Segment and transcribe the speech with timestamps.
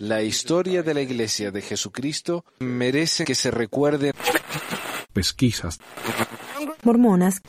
[0.00, 4.12] La historia de la Iglesia de Jesucristo merece que se recuerde.
[5.12, 5.78] Pesquisas.
[6.82, 7.40] Mormonas.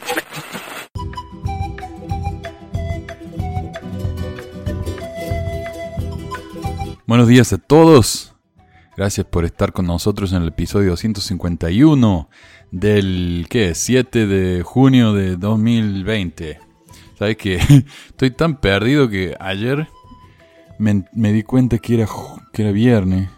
[7.05, 8.35] Buenos días a todos.
[8.95, 12.29] Gracias por estar con nosotros en el episodio 251
[12.71, 13.73] del ¿qué?
[13.73, 16.59] 7 de junio de 2020.
[17.17, 17.55] ¿Sabes qué?
[18.09, 19.87] Estoy tan perdido que ayer
[20.79, 22.07] me, di cuenta que era,
[22.51, 23.29] que era viernes.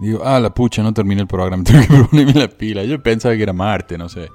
[0.00, 2.82] Digo, ah, la pucha, no terminé el programa, tengo que ponerme la pila.
[2.84, 4.28] Yo pensaba que era martes, no sé.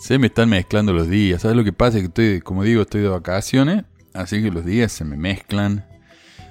[0.00, 1.42] Se me están mezclando los días.
[1.42, 1.98] ¿Sabes lo que pasa?
[1.98, 3.84] Que estoy, como digo, estoy de vacaciones,
[4.14, 5.86] así que los días se me mezclan.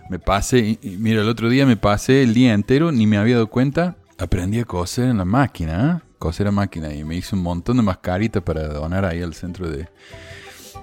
[0.10, 3.36] Me pasé, y, mira, el otro día me pasé el día entero, ni me había
[3.36, 3.98] dado cuenta.
[4.18, 6.10] Aprendí a coser en la máquina, ¿eh?
[6.20, 9.70] coser a máquina, y me hice un montón de mascaritas para donar ahí al centro
[9.70, 9.88] de,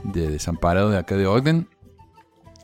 [0.02, 1.68] de desamparado de acá de Ogden.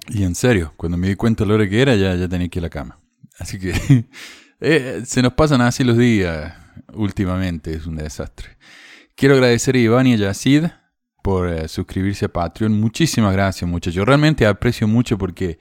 [0.09, 2.59] Y en serio, cuando me di cuenta de lo que era, ya, ya tenía que
[2.59, 3.01] ir a la cama.
[3.39, 3.73] Así que
[4.61, 6.55] eh, se nos pasan así los días
[6.93, 8.57] últimamente, es un desastre.
[9.17, 10.65] Quiero agradecer a Iván y a Yacid
[11.23, 12.79] por eh, suscribirse a Patreon.
[12.79, 14.05] Muchísimas gracias, muchachos.
[14.05, 15.59] Realmente aprecio mucho porque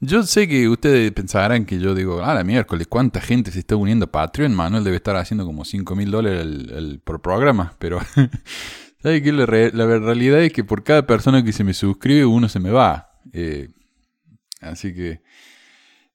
[0.00, 3.76] yo sé que ustedes pensarán que yo digo, ah, la miércoles, ¿cuánta gente se está
[3.76, 4.54] uniendo a Patreon?
[4.54, 6.46] Manuel debe estar haciendo como 5 mil dólares
[7.04, 8.00] por programa, pero
[9.02, 9.32] ¿sabe qué?
[9.32, 13.10] La, realidad es que por cada persona que se me suscribe, uno se me va.
[13.32, 13.70] Eh,
[14.60, 15.22] así que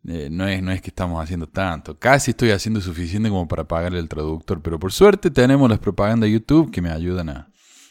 [0.08, 1.98] eh, no, es, no es que estamos haciendo tanto.
[1.98, 6.28] Casi estoy haciendo suficiente como para pagarle el traductor, pero por suerte tenemos las propagandas
[6.28, 7.50] de YouTube que me ayudan a,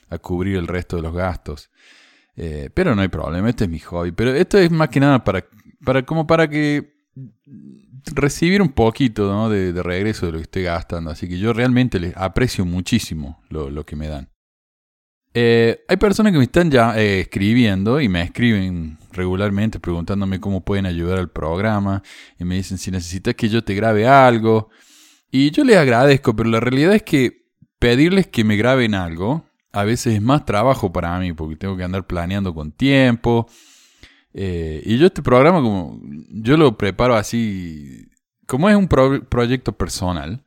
[0.09, 1.71] a cubrir el resto de los gastos.
[2.37, 4.13] Eh, pero no hay problema, este es mi hobby.
[4.13, 5.45] Pero esto es más que nada para
[5.85, 6.93] para, como para que
[8.15, 11.11] recibir un poquito de, regreso de lo que estoy gastando.
[11.11, 14.29] Así que yo realmente les aprecio muchísimo lo, que me dan.
[15.35, 20.87] Eh, hay personas que me están ya escribiendo y me escriben regularmente preguntándome cómo pueden
[20.87, 22.03] ayudar al programa
[22.39, 24.71] y me dicen si necesitas que yo te grabe algo.
[25.31, 27.47] Y yo les agradezco, pero la realidad es que
[27.79, 31.85] pedirles que me graben algo a veces es más trabajo para mí porque tengo que
[31.85, 33.49] andar planeando con tiempo
[34.35, 36.01] eh, y yo este programa, como
[36.31, 38.09] yo lo preparo así,
[38.47, 40.42] como es un proyecto personal,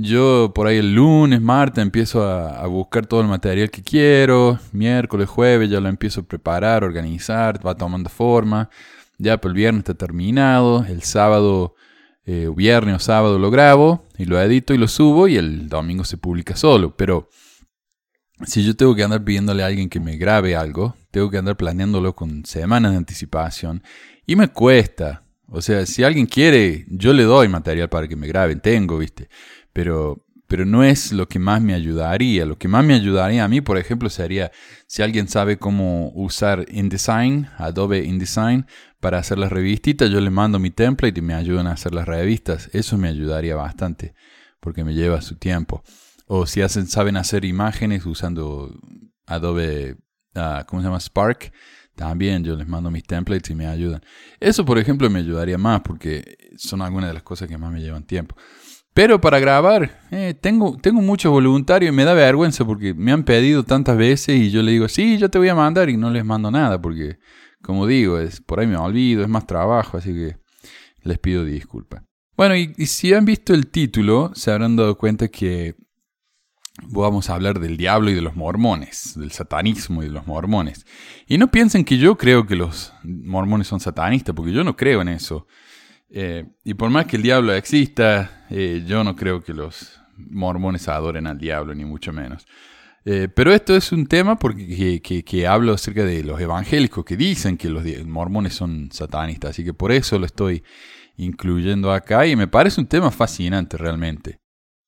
[0.00, 5.28] yo por ahí el lunes, martes empiezo a, buscar todo el material que quiero, miércoles,
[5.28, 8.70] jueves ya lo empiezo a preparar, organizar, va tomando forma,
[9.18, 11.74] ya por el viernes está terminado, el sábado,
[12.24, 16.04] eh, viernes o sábado lo grabo y lo edito y lo subo y el domingo
[16.04, 17.28] se publica solo, pero
[18.46, 21.56] si yo tengo que andar pidiéndole a alguien que me grabe algo, tengo que andar
[21.56, 23.82] planeándolo con semanas de anticipación
[24.26, 25.24] y me cuesta.
[25.50, 29.30] O sea, si alguien quiere, yo le doy material para que me graben, tengo, ¿viste?
[29.72, 32.46] Pero, pero no es lo que más me ayudaría.
[32.46, 34.50] Lo que más me ayudaría a mí, por ejemplo, sería
[34.86, 38.66] si alguien sabe cómo usar InDesign, Adobe InDesign,
[39.00, 42.06] para hacer las revistitas, yo le mando mi template y me ayudan a hacer las
[42.06, 42.68] revistas.
[42.72, 44.14] Eso me ayudaría bastante,
[44.60, 45.82] porque me lleva su tiempo.
[46.26, 48.74] O si hacen, saben hacer imágenes usando
[49.26, 49.96] Adobe,
[50.34, 51.00] uh, ¿cómo se llama?
[51.00, 51.52] Spark.
[51.94, 54.00] También yo les mando mis templates y me ayudan.
[54.38, 57.80] Eso, por ejemplo, me ayudaría más porque son algunas de las cosas que más me
[57.80, 58.36] llevan tiempo.
[58.98, 63.22] Pero para grabar, eh, tengo, tengo muchos voluntarios y me da vergüenza porque me han
[63.22, 66.10] pedido tantas veces y yo le digo, sí, yo te voy a mandar y no
[66.10, 67.20] les mando nada porque,
[67.62, 70.36] como digo, es, por ahí me olvido, es más trabajo, así que
[71.04, 72.02] les pido disculpas.
[72.36, 75.76] Bueno, y si han visto el título, se habrán dado cuenta que
[76.82, 80.84] vamos a hablar del diablo y de los mormones, del satanismo y de los mormones.
[81.28, 85.02] Y no piensen que yo creo que los mormones son satanistas, porque yo no creo
[85.02, 85.46] en eso.
[86.10, 90.88] Eh, y por más que el diablo exista, eh, yo no creo que los mormones
[90.88, 92.46] adoren al diablo, ni mucho menos.
[93.04, 97.56] Eh, pero esto es un tema porque que, hablo acerca de los evangélicos que dicen
[97.56, 100.62] que los mormones son satanistas, así que por eso lo estoy
[101.16, 104.40] incluyendo acá y me parece un tema fascinante realmente.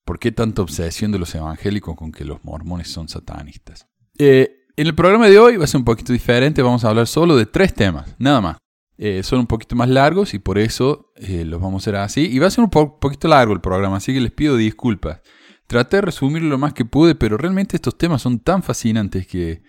[0.05, 3.87] ¿Por qué tanta obsesión de los evangélicos con que los mormones son satanistas?
[4.19, 7.37] En el programa de hoy va a ser un poquito diferente, vamos a hablar solo
[7.37, 8.57] de tres temas, nada más.
[9.03, 12.27] Eh, son un poquito más largos y por eso eh, los vamos a hacer así.
[12.31, 15.23] Y va a ser un poquito largo el programa, así que les pido disculpas.
[15.67, 19.63] Traté de resumirlo lo más que pude, pero realmente estos temas son tan fascinantes que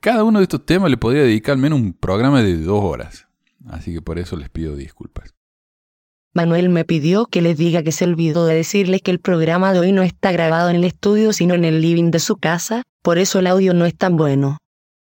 [0.00, 3.28] cada uno de estos temas le podría dedicar al menos un programa de dos horas.
[3.68, 5.32] Así que por eso les pido disculpas.
[6.34, 9.78] Manuel me pidió que les diga que se olvidó de decirle que el programa de
[9.78, 13.18] hoy no está grabado en el estudio sino en el living de su casa, por
[13.18, 14.58] eso el audio no es tan bueno.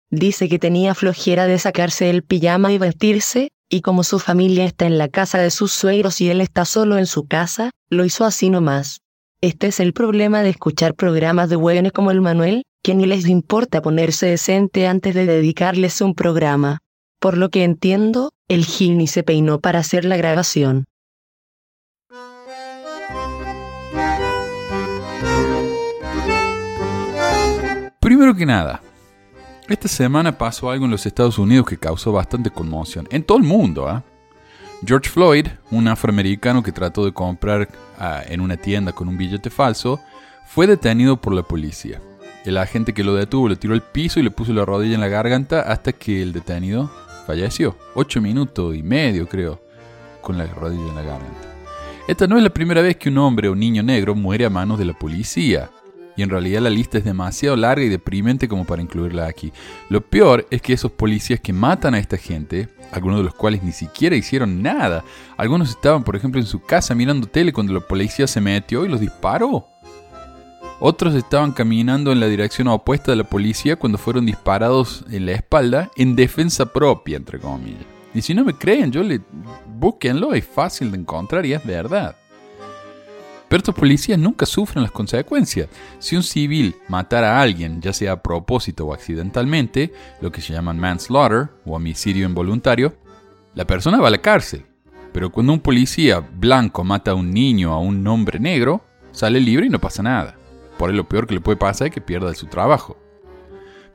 [0.09, 4.85] Dice que tenía flojera de sacarse el pijama y vestirse, y como su familia está
[4.85, 8.23] en la casa de sus suegros y él está solo en su casa, lo hizo
[8.23, 9.01] así nomás.
[9.41, 13.27] Este es el problema de escuchar programas de hueones como el Manuel, que ni les
[13.27, 16.79] importa ponerse decente antes de dedicarles un programa.
[17.19, 20.85] Por lo que entiendo, el Gil ni se peinó para hacer la grabación.
[27.99, 28.81] Primero que nada,
[29.67, 33.07] esta semana pasó algo en los Estados Unidos que causó bastante conmoción.
[33.11, 34.03] En todo el mundo, ¿ah?
[34.85, 37.67] George Floyd, un afroamericano que trató de comprar
[37.99, 39.99] ah, en una tienda con un billete falso,
[40.45, 41.99] fue detenido por la policía.
[42.45, 45.01] El agente que lo detuvo le tiró al piso y le puso la rodilla en
[45.01, 46.89] la garganta hasta que el detenido
[47.25, 47.75] falleció.
[47.95, 49.61] Ocho minutos y medio, creo,
[50.21, 51.55] con la rodilla en la garganta.
[52.07, 54.79] Esta no es la primera vez que un hombre o niño negro muere a manos
[54.79, 55.69] de la policía.
[56.17, 59.53] Y en realidad la lista es demasiado larga y deprimente como para incluirla aquí.
[59.89, 63.63] Lo peor es que esos policías que matan a esta gente, algunos de los cuales
[63.63, 65.05] ni siquiera hicieron nada,
[65.37, 68.89] algunos estaban por ejemplo en su casa mirando tele cuando la policía se metió y
[68.89, 69.69] los disparó.
[70.79, 75.31] Otros estaban caminando en la dirección opuesta de la policía cuando fueron disparados en la
[75.33, 77.85] espalda en defensa propia, entre comillas.
[78.13, 79.21] Y si no me creen, yo le
[79.67, 82.15] búsquenlo, es fácil de encontrar y es verdad.
[83.47, 85.69] Pero estos policías nunca sufren las consecuencias.
[85.99, 90.53] Si un civil matara a alguien, ya sea a propósito o accidentalmente, lo que se
[90.53, 92.95] llaman manslaughter o homicidio involuntario,
[93.55, 94.65] la persona va a la cárcel.
[95.13, 99.39] Pero cuando un policía blanco mata a un niño o a un hombre negro, sale
[99.39, 100.35] libre y no pasa nada.
[100.77, 102.97] Por eso lo peor que le puede pasar es que pierda su trabajo.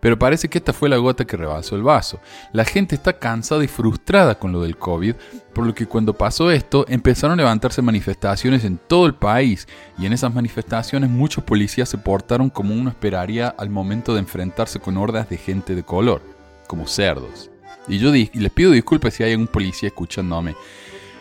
[0.02, 2.18] Pero parece que esta fue la gota que rebasó el vaso.
[2.52, 5.14] La gente está cansada y frustrada con lo del COVID,
[5.54, 10.06] por lo que cuando pasó esto empezaron a levantarse manifestaciones en todo el país y
[10.06, 14.96] en esas manifestaciones muchos policías se portaron como uno esperaría al momento de enfrentarse con
[14.96, 16.20] hordas de gente de color,
[16.66, 17.48] como cerdos.
[17.86, 20.56] Y yo les pido disculpas si hay algún policía escuchándome.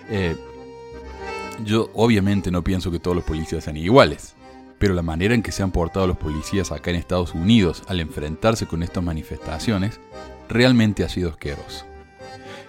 [0.09, 0.35] Eh,
[1.63, 4.33] yo obviamente no pienso que todos los policías sean iguales
[4.81, 7.99] pero la manera en que se han portado los policías acá en Estados Unidos al
[7.99, 9.99] enfrentarse con estas manifestaciones
[10.49, 11.85] realmente ha sido asqueroso.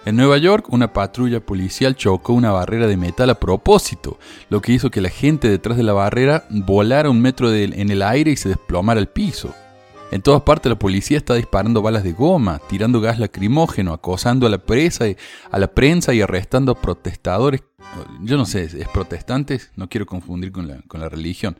[0.05, 4.19] En Nueva York, una patrulla policial chocó una barrera de metal a propósito,
[4.49, 8.03] lo que hizo que la gente detrás de la barrera volara un metro en el
[8.03, 9.51] aire y se desplomara al piso.
[10.11, 14.51] En todas partes la policía está disparando balas de goma, tirando gas lacrimógeno, acosando a
[14.51, 14.61] la,
[15.49, 17.63] a la prensa y arrestando a protestadores.
[18.21, 19.71] Yo no sé, ¿es protestantes?
[19.75, 21.57] No quiero confundir con la religión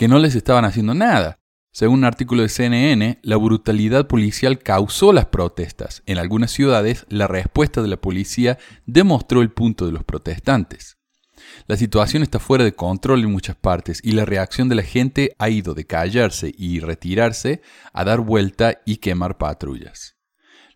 [0.00, 1.40] que no les estaban haciendo nada.
[1.72, 6.02] Según un artículo de CNN, la brutalidad policial causó las protestas.
[6.06, 8.56] En algunas ciudades, la respuesta de la policía
[8.86, 10.96] demostró el punto de los protestantes.
[11.66, 15.36] La situación está fuera de control en muchas partes y la reacción de la gente
[15.38, 17.60] ha ido de callarse y retirarse
[17.92, 20.16] a dar vuelta y quemar patrullas.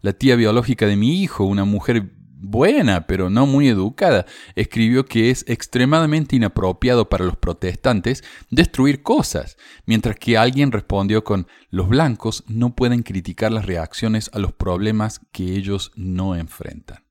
[0.03, 2.13] La tía biológica de mi hijo, una mujer
[2.51, 9.57] buena, pero no muy educada, escribió que es extremadamente inapropiado para los protestantes destruir cosas,
[9.87, 15.21] mientras que alguien respondió con los blancos no pueden criticar las reacciones a los problemas
[15.33, 17.05] que ellos no enfrentan.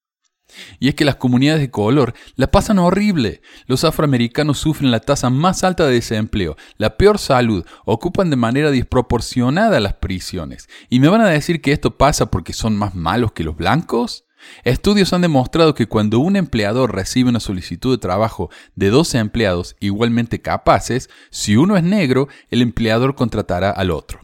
[0.80, 3.42] Y es que las comunidades de color la pasan horrible.
[3.66, 8.72] Los afroamericanos sufren la tasa más alta de desempleo, la peor salud, ocupan de manera
[8.72, 10.70] desproporcionada las prisiones.
[10.90, 14.23] ¿Y me van a decir que esto pasa porque son más malos que los blancos?
[14.64, 19.76] Estudios han demostrado que cuando un empleador recibe una solicitud de trabajo de 12 empleados
[19.80, 24.24] igualmente capaces, si uno es negro, el empleador contratará al otro.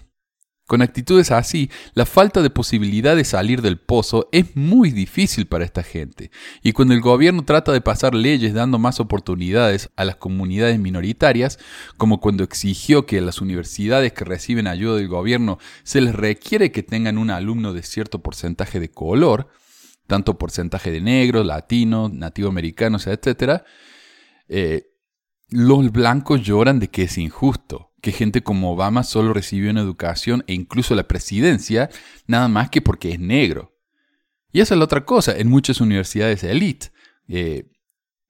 [0.70, 5.66] Con actitudes así, la falta de posibilidad de salir del pozo es muy difícil para
[5.66, 6.30] esta gente.
[6.62, 11.58] Y cuando el gobierno trata de pasar leyes dando más oportunidades a las comunidades minoritarias,
[11.98, 16.84] como cuando exigió que las universidades que reciben ayuda del gobierno se les requiere que
[16.84, 19.50] tengan un alumno de cierto porcentaje de color,
[20.10, 23.62] tanto porcentaje de negros, latinos, nativoamericanos, etc.,
[24.50, 24.88] eh,
[25.48, 30.44] los blancos lloran de que es injusto, que gente como Obama solo recibió una educación
[30.48, 31.90] e incluso la presidencia,
[32.28, 33.76] nada más que porque es negro.
[34.52, 36.92] Y esa es la otra cosa, en muchas universidades elite,
[37.28, 37.72] eh,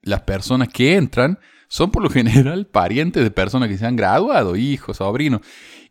[0.01, 4.55] las personas que entran son por lo general parientes de personas que se han graduado,
[4.55, 5.41] hijos, sobrinos.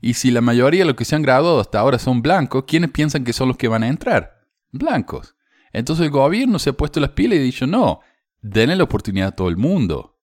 [0.00, 2.90] Y si la mayoría de los que se han graduado hasta ahora son blancos, ¿quiénes
[2.90, 4.47] piensan que son los que van a entrar?
[4.71, 5.35] Blancos.
[5.72, 8.00] Entonces el gobierno se ha puesto las pilas y ha dicho, no,
[8.40, 10.18] denle la oportunidad a todo el mundo.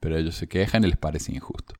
[0.00, 1.74] Pero ellos se quejan y les parece injusto.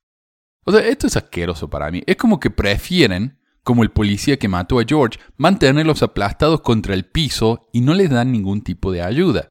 [0.64, 2.02] O sea, esto es asqueroso para mí.
[2.06, 7.04] Es como que prefieren, como el policía que mató a George, mantenerlos aplastados contra el
[7.04, 9.48] piso y no les dan ningún tipo de ayuda.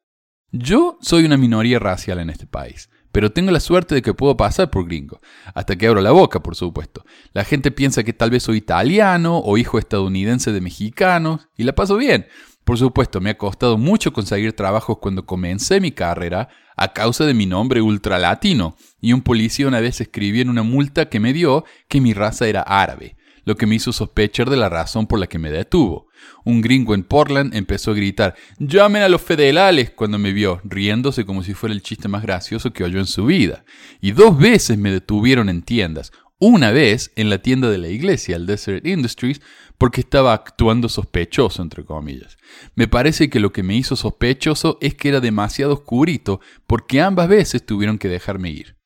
[0.52, 4.38] Yo soy una minoría racial en este país, pero tengo la suerte de que puedo
[4.38, 5.20] pasar por gringo,
[5.54, 7.06] hasta que abro la boca, por supuesto.
[7.32, 11.74] La gente piensa que tal vez soy italiano o hijo estadounidense de mexicanos, y la
[11.74, 12.28] paso bien.
[12.64, 17.34] Por supuesto, me ha costado mucho conseguir trabajos cuando comencé mi carrera a causa de
[17.34, 21.66] mi nombre ultralatino, y un policía una vez escribió en una multa que me dio
[21.88, 23.18] que mi raza era árabe.
[23.46, 26.08] lo que me hizo sospechar de la razón por la que me detuvo.
[26.46, 29.92] Un gringo en Portland empezó a gritar ¡Llamen a los federales!
[29.92, 33.26] cuando me vio, riéndose como si fuera el chiste más gracioso que oyó en su
[33.26, 33.66] vida.
[34.00, 36.14] Y dos veces me detuvieron en tiendas.
[36.40, 39.42] Una vez en la tienda de la iglesia, el Desert Industries,
[39.84, 42.38] porque estaba actuando sospechoso, entre comillas.
[42.74, 47.28] Me parece que lo que me hizo sospechoso es que era demasiado oscurito, porque ambas
[47.28, 48.78] veces tuvieron que dejarme ir.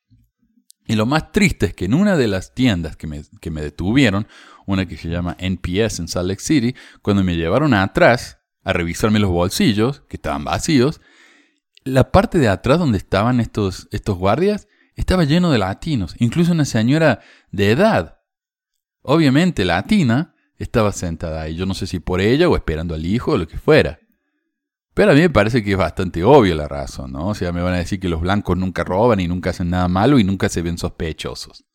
[0.87, 3.61] Y lo más triste es que en una de las tiendas que me, que me
[3.61, 4.27] detuvieron,
[4.65, 6.73] una que se llama NPS en Salt Lake City,
[7.03, 10.99] cuando me llevaron atrás a revisarme los bolsillos, que estaban vacíos,
[11.83, 16.65] la parte de atrás donde estaban estos, estos guardias estaba lleno de latinos, incluso una
[16.65, 17.19] señora
[17.51, 18.17] de edad,
[19.03, 21.55] obviamente latina, estaba sentada ahí.
[21.55, 23.99] Yo no sé si por ella o esperando al hijo o lo que fuera.
[24.93, 27.27] Pero a mí me parece que es bastante obvio la razón, ¿no?
[27.27, 29.87] O sea, me van a decir que los blancos nunca roban y nunca hacen nada
[29.87, 31.65] malo y nunca se ven sospechosos.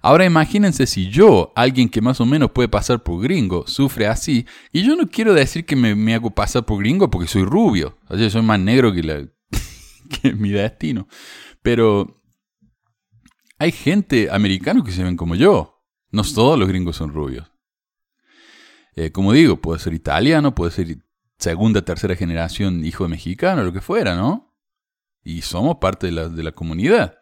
[0.00, 4.46] Ahora imagínense si yo, alguien que más o menos puede pasar por gringo, sufre así,
[4.72, 8.16] y yo no quiero decir que me, hago pasar por gringo porque soy rubio, o
[8.16, 9.28] sea, soy más negro que, la,
[10.22, 11.06] que mi destino,
[11.62, 12.20] pero
[13.58, 17.51] hay gente americana que se ven como yo, no todos los gringos son rubios.
[18.94, 20.98] Eh, como digo, puede ser italiano, puede ser
[21.38, 24.54] segunda, tercera generación hijo de mexicano, lo que fuera, ¿no?
[25.24, 27.18] Y somos parte de la, de la comunidad.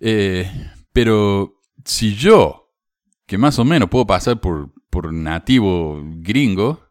[0.00, 0.50] Eh,
[0.92, 2.72] pero si yo,
[3.26, 6.84] que más o menos puedo pasar por, por nativo gringo,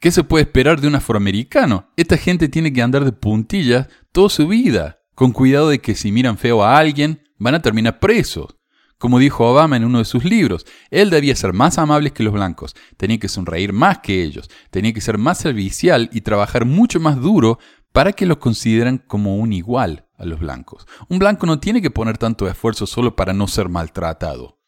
[0.00, 1.90] ¿qué se puede esperar de un afroamericano?
[1.96, 6.10] Esta gente tiene que andar de puntillas toda su vida, con cuidado de que si
[6.10, 8.56] miran feo a alguien, van a terminar presos.
[8.98, 12.32] Como dijo Obama en uno de sus libros, él debía ser más amable que los
[12.32, 17.00] blancos, tenía que sonreír más que ellos, tenía que ser más servicial y trabajar mucho
[17.00, 17.58] más duro
[17.92, 20.86] para que lo consideran como un igual a los blancos.
[21.08, 24.58] Un blanco no tiene que poner tanto esfuerzo solo para no ser maltratado.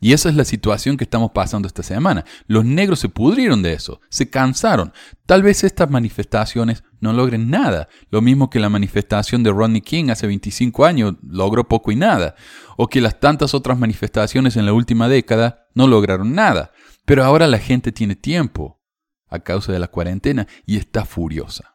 [0.00, 2.24] Y esa es la situación que estamos pasando esta semana.
[2.46, 4.92] Los negros se pudrieron de eso, se cansaron.
[5.24, 10.10] Tal vez estas manifestaciones no logren nada, lo mismo que la manifestación de Rodney King
[10.10, 12.34] hace 25 años logró poco y nada,
[12.76, 16.72] o que las tantas otras manifestaciones en la última década no lograron nada.
[17.04, 18.80] Pero ahora la gente tiene tiempo
[19.28, 21.73] a causa de la cuarentena y está furiosa.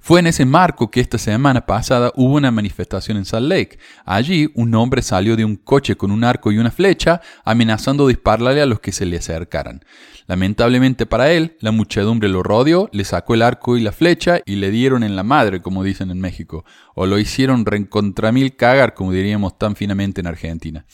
[0.00, 3.78] Fue en ese marco que esta semana pasada hubo una manifestación en Salt Lake.
[4.04, 8.62] Allí un hombre salió de un coche con un arco y una flecha, amenazando dispararle
[8.62, 9.84] a los que se le acercaran.
[10.26, 14.56] Lamentablemente para él, la muchedumbre lo rodeó, le sacó el arco y la flecha y
[14.56, 18.94] le dieron en la madre, como dicen en México, o lo hicieron reencontra mil cagar,
[18.94, 20.86] como diríamos tan finamente en Argentina.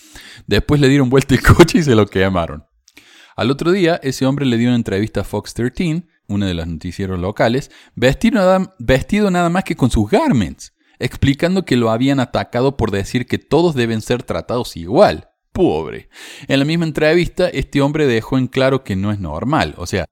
[0.47, 2.64] Después le dieron vuelta el coche y se lo quemaron.
[3.37, 6.66] Al otro día, ese hombre le dio una entrevista a Fox 13 una de las
[6.66, 12.21] noticieros locales, vestido nada, vestido nada más que con sus garments, explicando que lo habían
[12.21, 15.28] atacado por decir que todos deben ser tratados igual.
[15.52, 16.09] Pobre.
[16.49, 20.07] En la misma entrevista, este hombre dejó en claro que no es normal, o sea,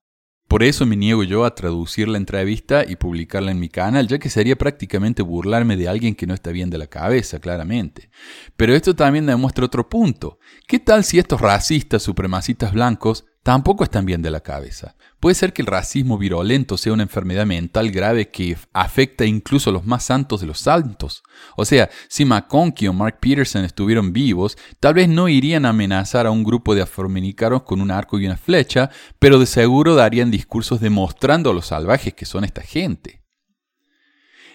[0.53, 4.19] por eso me niego yo a traducir la entrevista y publicarla en mi canal, ya
[4.19, 8.11] que sería prácticamente burlarme de alguien que no está bien de la cabeza, claramente.
[8.55, 10.39] Pero esto también demuestra otro punto.
[10.69, 14.95] ¿Qué tal si estos racistas supremacistas blancos tampoco están bien de la cabeza.
[15.21, 19.73] Puede ser que el racismo virulento sea una enfermedad mental grave que afecta incluso a
[19.73, 21.23] los más santos de los santos.
[21.57, 26.27] O sea, si McConkie o Mark Peterson estuvieran vivos, tal vez no irían a amenazar
[26.27, 30.31] a un grupo de afroamericanos con un arco y una flecha, pero de seguro darían
[30.31, 33.23] discursos demostrando a los salvajes que son esta gente.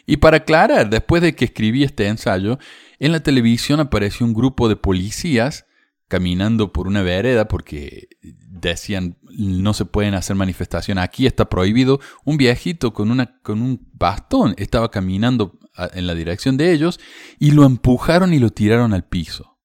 [0.05, 2.57] Y para aclarar, después de que escribí este ensayo,
[2.97, 5.66] en la televisión apareció un grupo de policías
[6.07, 11.99] caminando por una vereda porque decían no se pueden hacer manifestaciones, aquí está prohibido.
[12.23, 15.59] Un viejito con, una, con un bastón estaba caminando
[15.93, 16.99] en la dirección de ellos
[17.39, 19.57] y lo empujaron y lo tiraron al piso.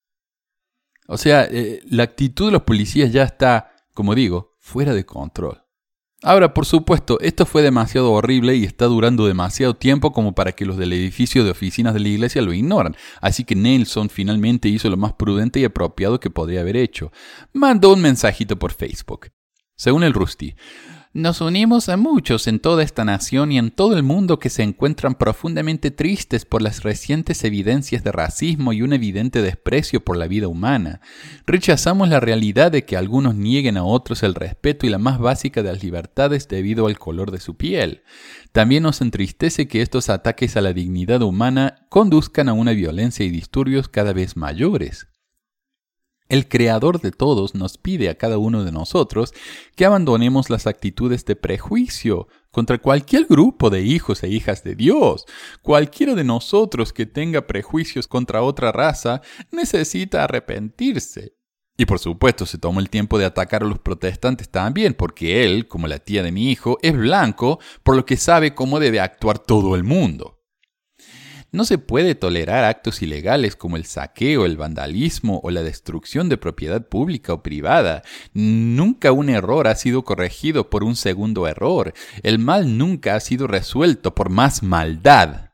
[1.09, 5.62] O sea, eh, la actitud de los policías ya está, como digo, fuera de control.
[6.25, 10.65] Ahora, por supuesto, esto fue demasiado horrible y está durando demasiado tiempo como para que
[10.65, 14.89] los del edificio de oficinas de la iglesia lo ignoran, así que Nelson finalmente hizo
[14.89, 17.11] lo más prudente y apropiado que podría haber hecho.
[17.53, 19.33] Mandó un mensajito por Facebook.
[19.75, 20.55] Según el Rusty,
[21.15, 24.63] nos unimos a muchos en toda esta nación y en todo el mundo que se
[24.63, 30.27] encuentran profundamente tristes por las recientes evidencias de racismo y un evidente desprecio por la
[30.27, 31.03] vida humana.
[31.47, 35.63] Rechazamos la realidad de que algunos nieguen a otros el respeto y la más básica
[35.63, 38.03] de las libertades debido al color de su piel.
[38.53, 43.31] También nos entristece que estos ataques a la dignidad humana conduzcan a una violencia y
[43.31, 45.12] disturbios cada vez mayores.
[46.33, 49.35] El Creador de todos nos pide a cada uno de nosotros
[49.77, 55.27] que abandonemos las actitudes de prejuicio contra cualquier grupo de hijos e hijas de Dios.
[55.61, 59.21] Cualquiera de nosotros que tenga prejuicios contra otra raza
[59.51, 61.37] necesita arrepentirse.
[61.77, 65.69] Y por supuesto se tomó el tiempo de atacar a los protestantes también, porque él,
[65.69, 69.39] como la tía de mi hijo, es blanco, por lo que sabe cómo debe actuar
[69.39, 70.42] todo el mundo.
[71.55, 76.39] No se puede tolerar actos ilegales como el saqueo, el vandalismo o la destrucción de
[76.39, 78.03] propiedad pública o privada.
[78.33, 81.93] Nunca un error ha sido corregido por un segundo error.
[82.23, 85.52] El mal nunca ha sido resuelto por más maldad.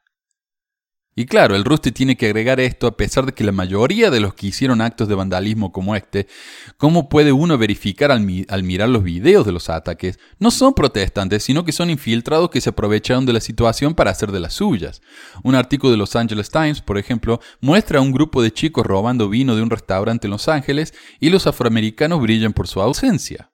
[1.18, 4.20] Y claro, el Rusty tiene que agregar esto a pesar de que la mayoría de
[4.20, 6.28] los que hicieron actos de vandalismo como este,
[6.76, 10.20] ¿cómo puede uno verificar al, mirar los videos de los ataques?
[10.38, 14.30] No son protestantes, sino que son infiltrados que se aprovecharon de la situación para hacer
[14.30, 15.02] de las suyas.
[15.42, 19.28] Un artículo de Los Angeles Times, por ejemplo, muestra a un grupo de chicos robando
[19.28, 23.50] vino de un restaurante en Los Ángeles y los afroamericanos brillan por su ausencia.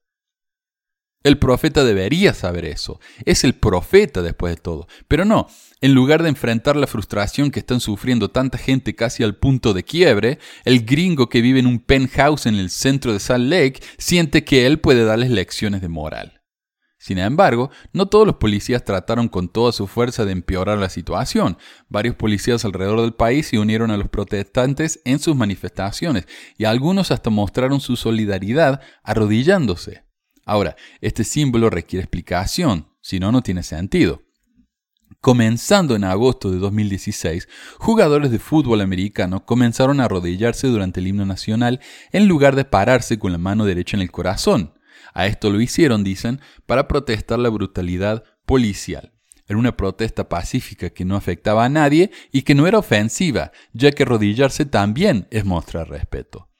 [1.24, 3.00] El profeta debería saber eso.
[3.24, 4.86] Es el profeta después de todo.
[5.08, 5.48] Pero no,
[5.84, 9.82] en lugar de enfrentar la frustración que están sufriendo tanta gente casi al punto de
[9.82, 14.44] quiebre, el gringo que vive en un penthouse en el centro de Salt Lake siente
[14.44, 16.40] que él puede darles lecciones de moral.
[16.96, 21.58] Sin embargo, no todos los policías trataron con toda su fuerza de empeorar la situación.
[21.90, 26.26] Varios policías alrededor del país se unieron a los protestantes en sus manifestaciones
[26.56, 30.06] y algunos hasta mostraron su solidaridad arrodillándose.
[30.46, 34.22] Ahora, este símbolo requiere explicación, si no, no tiene sentido.
[35.24, 41.24] Comenzando en agosto de 2016, jugadores de fútbol americano comenzaron a arrodillarse durante el himno
[41.24, 41.80] nacional
[42.12, 44.74] en lugar de pararse con la mano derecha en el corazón.
[45.14, 49.14] A esto lo hicieron, dicen, para protestar la brutalidad policial.
[49.48, 53.92] Era una protesta pacífica que no afectaba a nadie y que no era ofensiva, ya
[53.92, 56.50] que arrodillarse también es mostrar respeto.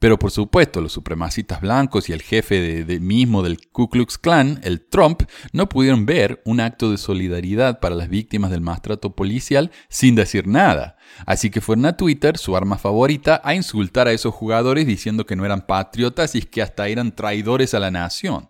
[0.00, 4.58] Pero por supuesto, los supremacistas blancos y el jefe de, mismo del Ku Klux Klan,
[4.64, 9.70] el Trump, no pudieron ver un acto de solidaridad para las víctimas del maltrato policial
[9.90, 10.96] sin decir nada.
[11.26, 15.36] Así que fueron a Twitter, su arma favorita, a insultar a esos jugadores diciendo que
[15.36, 18.48] no eran patriotas y que hasta eran traidores a la nación.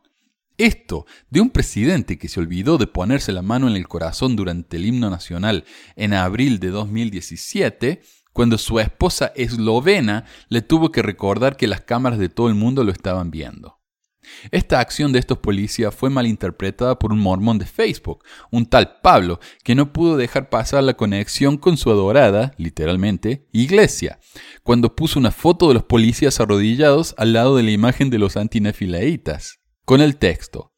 [0.56, 4.76] Esto de un presidente que se olvidó de ponerse la mano en el corazón durante
[4.76, 5.64] el himno nacional
[5.96, 8.02] en abril de 2017
[8.40, 12.84] cuando su esposa eslovena le tuvo que recordar que las cámaras de todo el mundo
[12.84, 13.82] lo estaban viendo.
[14.50, 19.40] Esta acción de estos policías fue malinterpretada por un mormón de Facebook, un tal Pablo,
[19.62, 24.20] que no pudo dejar pasar la conexión con su adorada, literalmente, iglesia,
[24.62, 28.38] cuando puso una foto de los policías arrodillados al lado de la imagen de los
[28.38, 30.72] antinefileitas, con el texto,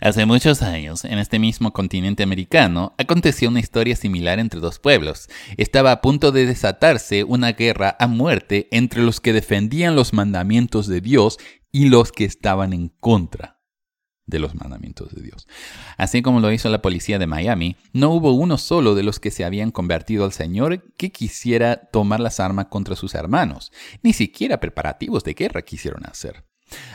[0.00, 5.28] Hace muchos años, en este mismo continente americano, aconteció una historia similar entre dos pueblos.
[5.56, 10.86] Estaba a punto de desatarse una guerra a muerte entre los que defendían los mandamientos
[10.86, 11.38] de Dios
[11.72, 13.58] y los que estaban en contra
[14.26, 15.48] de los mandamientos de Dios.
[15.96, 19.30] Así como lo hizo la policía de Miami, no hubo uno solo de los que
[19.30, 23.72] se habían convertido al Señor que quisiera tomar las armas contra sus hermanos.
[24.02, 26.47] Ni siquiera preparativos de guerra quisieron hacer.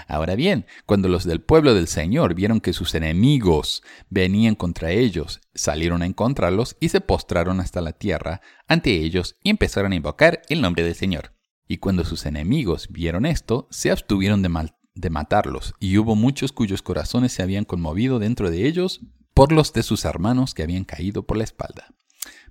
[0.08, 5.42] Ahora bien, cuando los del pueblo del Señor vieron que sus enemigos venían contra ellos,
[5.54, 10.42] salieron a encontrarlos y se postraron hasta la tierra ante ellos y empezaron a invocar
[10.50, 11.34] el nombre del Señor.
[11.68, 16.82] Y cuando sus enemigos vieron esto, se abstuvieron de, de matarlos, y hubo muchos cuyos
[16.82, 19.02] corazones se habían conmovido dentro de ellos
[19.34, 21.94] por los de sus hermanos que habían caído por la espalda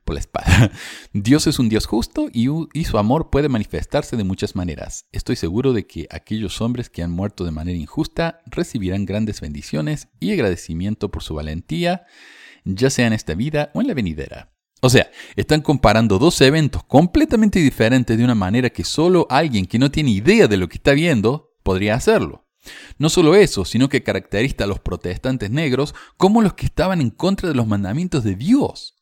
[0.04, 0.70] por la espada.
[1.12, 2.46] Dios es un Dios justo y,
[2.84, 5.06] su amor puede manifestarse de muchas maneras.
[5.12, 10.08] Estoy seguro de que aquellos hombres que han muerto de manera injusta recibirán grandes bendiciones
[10.20, 12.06] y agradecimiento por su valentía,
[12.64, 14.52] ya sea en esta vida o en la venidera.
[14.80, 19.78] O sea, están comparando dos eventos completamente diferentes de una manera que solo alguien que
[19.78, 22.48] no tiene idea de lo que está viendo podría hacerlo.
[22.98, 27.10] No solo eso, sino que caracteriza a los protestantes negros como los que estaban en
[27.10, 29.01] contra de los mandamientos de Dios.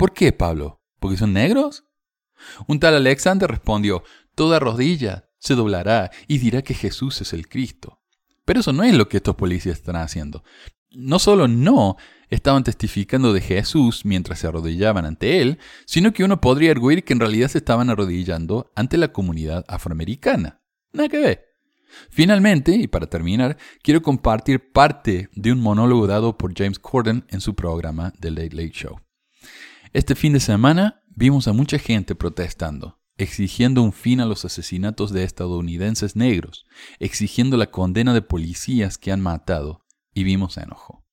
[0.00, 0.80] ¿Por qué, Pablo?
[0.98, 1.84] ¿Porque son negros?
[2.66, 4.02] Un tal Alexander respondió,
[4.34, 8.00] Toda rodilla se doblará y dirá que Jesús es el Cristo.
[8.46, 10.42] Pero eso no es lo que estos policías están haciendo.
[10.90, 11.98] No solo no
[12.30, 17.12] estaban testificando de Jesús mientras se arrodillaban ante él, sino que uno podría arguir que
[17.12, 20.62] en realidad se estaban arrodillando ante la comunidad afroamericana.
[20.94, 21.44] Nada que ver.
[22.08, 27.42] Finalmente, y para terminar, quiero compartir parte de un monólogo dado por James Corden en
[27.42, 28.98] su programa The Late Late Show.
[29.92, 35.12] Este fin de semana vimos a mucha gente protestando, exigiendo un fin a los asesinatos
[35.12, 36.64] de estadounidenses negros,
[37.00, 41.04] exigiendo la condena de policías que han matado, y vimos enojo.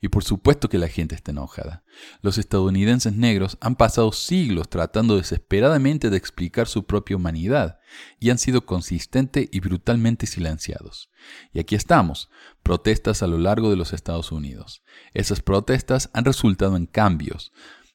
[0.00, 1.84] Y por supuesto que la gente está enojada.
[2.22, 7.78] Los estadounidenses negros han pasado siglos tratando desesperadamente de explicar su propia humanidad
[8.18, 11.08] y han sido consistente y brutalmente silenciados.
[11.52, 12.30] Y aquí estamos,
[12.64, 14.82] protestas a lo largo de los Estados Unidos.
[15.12, 17.52] Esas protestas han resultado en cambios,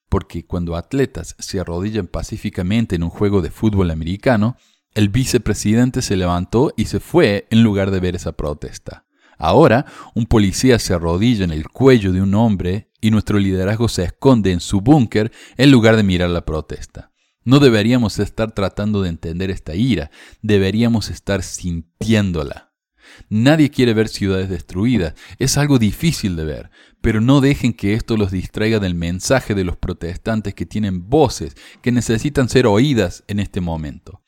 [0.10, 4.58] porque cuando atletas se arrodillan pacíficamente en un juego de fútbol americano,
[4.94, 9.06] el vicepresidente se levantó y se fue en lugar de ver esa protesta.
[9.38, 14.04] Ahora, un policía se arrodilla en el cuello de un hombre y nuestro liderazgo se
[14.04, 17.12] esconde en su búnker en lugar de mirar la protesta.
[17.46, 22.69] No deberíamos estar tratando de entender esta ira, deberíamos estar sintiéndola.
[23.30, 26.70] Nadie quiere ver ciudades destruidas, es algo difícil de ver,
[27.02, 31.56] pero no dejen que esto los distraiga del mensaje de los protestantes que tienen voces
[31.82, 34.22] que necesitan ser oídas en este momento.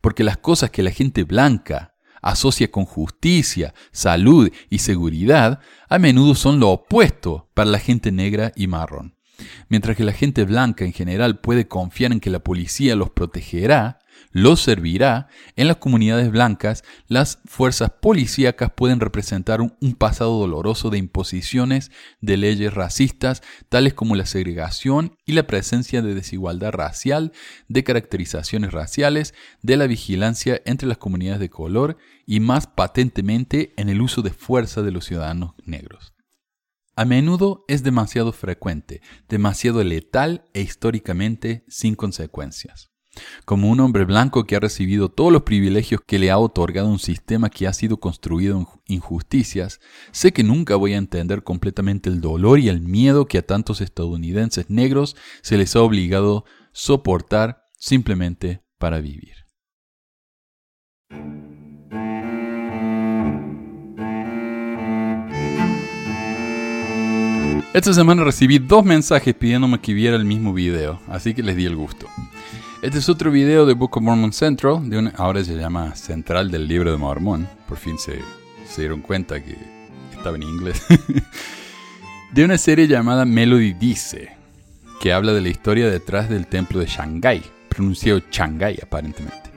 [0.00, 6.34] Porque las cosas que la gente blanca asocia con justicia, salud y seguridad, a menudo
[6.34, 9.16] son lo opuesto para la gente negra y marrón.
[9.68, 13.98] Mientras que la gente blanca en general puede confiar en que la policía los protegerá,
[14.30, 20.98] los servirá, en las comunidades blancas las fuerzas policíacas pueden representar un, pasado doloroso de
[20.98, 27.32] imposiciones de leyes racistas, tales como la segregación y la presencia de desigualdad racial,
[27.68, 33.88] de caracterizaciones raciales, de la vigilancia entre las comunidades de color y más patentemente en
[33.88, 36.12] el uso de fuerza de los ciudadanos negros.
[36.94, 42.91] A menudo es demasiado frecuente, demasiado letal e históricamente sin consecuencias.
[43.44, 46.98] Como un hombre blanco que ha recibido todos los privilegios que le ha otorgado un
[46.98, 49.80] sistema que ha sido construido en injusticias,
[50.12, 53.80] sé que nunca voy a entender completamente el dolor y el miedo que a tantos
[53.80, 59.42] estadounidenses negros se les ha obligado soportar simplemente para vivir.
[67.74, 71.64] Esta semana recibí dos mensajes pidiéndome que viera el mismo video, así que les di
[71.64, 72.06] el gusto.
[72.82, 76.66] Este es otro video de Book of Mormon Central, de ahora se llama Central del
[76.66, 78.18] Libro de Mormón, por fin se,
[78.68, 79.56] se dieron cuenta que
[80.10, 80.84] estaba en inglés,
[82.32, 84.36] de una serie llamada Melody Dice,
[85.00, 89.52] que habla de la historia detrás del templo de Shanghai, pronunciado Shanghai aparentemente.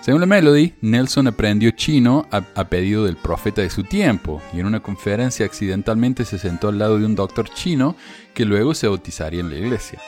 [0.00, 4.66] Según la Melody, Nelson aprendió chino a, pedido del profeta de su tiempo y en
[4.66, 7.96] una conferencia accidentalmente se sentó al lado de un doctor chino
[8.32, 10.00] que luego se bautizaría en la iglesia.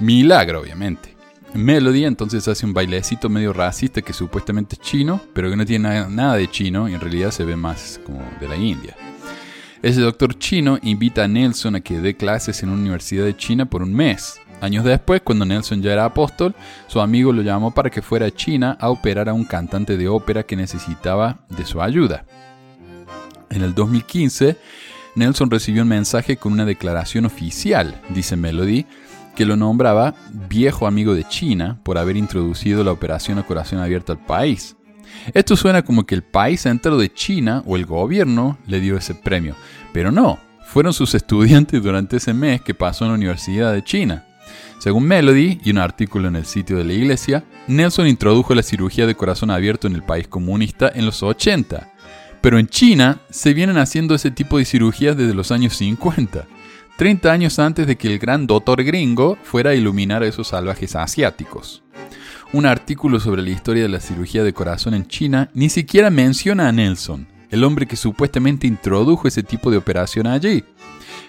[0.00, 1.11] Milagro, obviamente.
[1.54, 6.06] Melody entonces hace un bailecito medio racista que supuestamente es chino, pero que no tiene
[6.08, 8.96] nada de chino y en realidad se ve más como de la India.
[9.82, 13.66] Ese doctor chino invita a Nelson a que dé clases en una universidad de China
[13.66, 14.40] por un mes.
[14.60, 16.54] Años después, cuando Nelson ya era apóstol,
[16.86, 20.08] su amigo lo llamó para que fuera a China a operar a un cantante de
[20.08, 22.24] ópera que necesitaba de su ayuda.
[23.50, 24.56] En el 2015,
[25.16, 28.86] Nelson recibió un mensaje con una declaración oficial, dice Melody,
[29.34, 30.14] que lo nombraba
[30.48, 34.76] viejo amigo de China por haber introducido la operación a corazón abierto al país.
[35.34, 39.14] Esto suena como que el país entero de China o el gobierno le dio ese
[39.14, 39.54] premio,
[39.92, 44.26] pero no, fueron sus estudiantes durante ese mes que pasó en la Universidad de China.
[44.78, 49.06] Según Melody y un artículo en el sitio de la iglesia, Nelson introdujo la cirugía
[49.06, 51.92] de corazón abierto en el país comunista en los 80.
[52.40, 56.46] Pero en China se vienen haciendo ese tipo de cirugías desde los años 50,
[57.02, 60.94] 30 años antes de que el gran doctor gringo fuera a iluminar a esos salvajes
[60.94, 61.82] asiáticos.
[62.52, 66.68] Un artículo sobre la historia de la cirugía de corazón en China ni siquiera menciona
[66.68, 70.62] a Nelson, el hombre que supuestamente introdujo ese tipo de operación allí.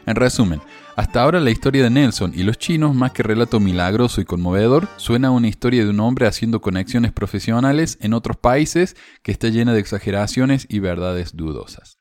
[0.06, 0.62] En resumen,
[0.96, 4.88] hasta ahora la historia de Nelson y los chinos, más que relato milagroso y conmovedor,
[4.98, 9.48] suena a una historia de un hombre haciendo conexiones profesionales en otros países que está
[9.48, 11.98] llena de exageraciones y verdades dudosas.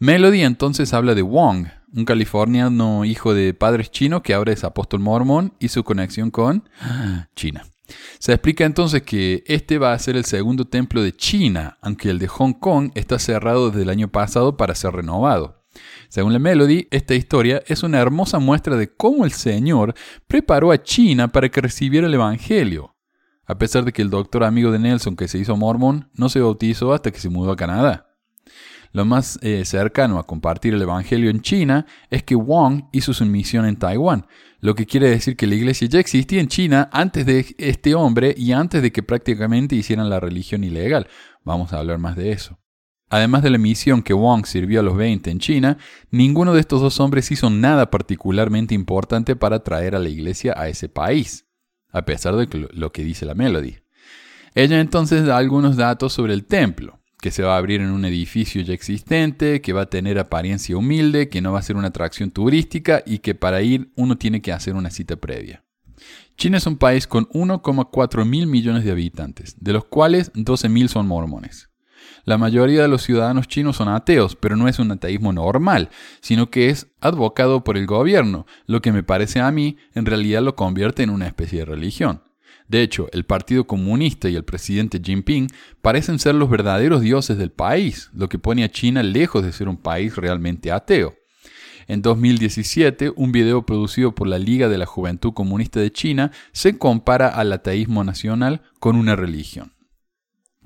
[0.00, 5.00] Melody entonces habla de Wong, un californiano hijo de padres chinos que ahora es apóstol
[5.00, 6.68] mormón y su conexión con
[7.34, 7.64] China.
[8.18, 12.18] Se explica entonces que este va a ser el segundo templo de China, aunque el
[12.18, 15.64] de Hong Kong está cerrado desde el año pasado para ser renovado.
[16.08, 19.94] Según la Melody, esta historia es una hermosa muestra de cómo el Señor
[20.26, 22.96] preparó a China para que recibiera el Evangelio,
[23.46, 26.40] a pesar de que el doctor amigo de Nelson que se hizo mormón no se
[26.40, 28.07] bautizó hasta que se mudó a Canadá.
[28.92, 33.24] Lo más eh, cercano a compartir el Evangelio en China es que Wong hizo su
[33.26, 34.26] misión en Taiwán,
[34.60, 38.34] lo que quiere decir que la iglesia ya existía en China antes de este hombre
[38.36, 41.06] y antes de que prácticamente hicieran la religión ilegal.
[41.44, 42.58] Vamos a hablar más de eso.
[43.10, 45.78] Además de la misión que Wong sirvió a los 20 en China,
[46.10, 50.68] ninguno de estos dos hombres hizo nada particularmente importante para traer a la iglesia a
[50.68, 51.46] ese país,
[51.90, 53.76] a pesar de lo que dice la Melody.
[54.54, 58.04] Ella entonces da algunos datos sobre el templo, que se va a abrir en un
[58.04, 61.88] edificio ya existente, que va a tener apariencia humilde, que no va a ser una
[61.88, 65.64] atracción turística y que para ir uno tiene que hacer una cita previa.
[66.36, 70.88] China es un país con 1,4 mil millones de habitantes, de los cuales 12 mil
[70.88, 71.68] son mormones.
[72.24, 76.50] La mayoría de los ciudadanos chinos son ateos, pero no es un ateísmo normal, sino
[76.50, 80.54] que es advocado por el gobierno, lo que me parece a mí en realidad lo
[80.54, 82.22] convierte en una especie de religión.
[82.68, 85.48] De hecho, el Partido Comunista y el presidente Jinping
[85.80, 89.68] parecen ser los verdaderos dioses del país, lo que pone a China lejos de ser
[89.68, 91.14] un país realmente ateo.
[91.86, 96.76] En 2017, un video producido por la Liga de la Juventud Comunista de China se
[96.76, 99.72] compara al ateísmo nacional con una religión.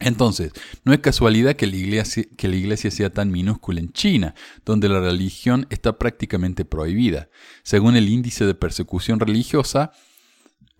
[0.00, 0.52] Entonces,
[0.84, 4.34] no es casualidad que la, iglesia, que la, iglesia, sea tan minúscula en China,
[4.64, 7.28] donde la religión está prácticamente prohibida.
[7.62, 9.92] Según el índice de persecución religiosa,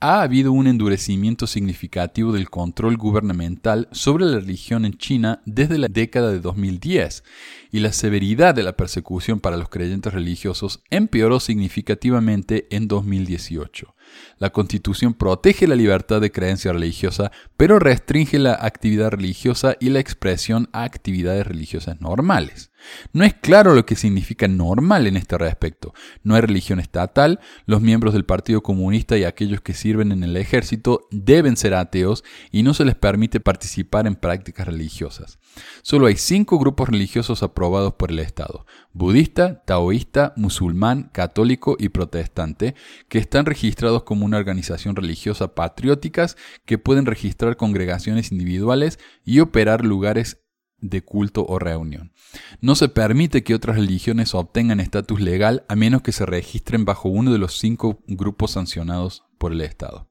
[0.02, 5.86] ha habido un endurecimiento significativo del control gubernamental sobre la religión en China desde la
[5.86, 7.22] década de 2010,
[7.70, 13.94] y la severidad de la persecución para los creyentes religiosos empeoró significativamente en 2018.
[14.38, 20.00] La Constitución protege la libertad de creencia religiosa, pero restringe la actividad religiosa y la
[20.00, 22.72] expresión a actividades religiosas normales.
[23.12, 25.94] No es claro lo que significa normal en este respecto.
[26.22, 30.36] No hay religión estatal, los miembros del Partido Comunista y aquellos que sirven en el
[30.36, 35.38] ejército deben ser ateos y no se les permite participar en prácticas religiosas.
[35.82, 42.74] Solo hay cinco grupos religiosos aprobados por el Estado, budista, taoísta, musulmán, católico y protestante,
[43.08, 49.84] que están registrados como una organización religiosa patrióticas que pueden registrar congregaciones individuales y operar
[49.84, 50.38] lugares
[50.78, 52.12] de culto o reunión.
[52.60, 57.08] No se permite que otras religiones obtengan estatus legal a menos que se registren bajo
[57.08, 60.10] uno de los cinco grupos sancionados por el Estado.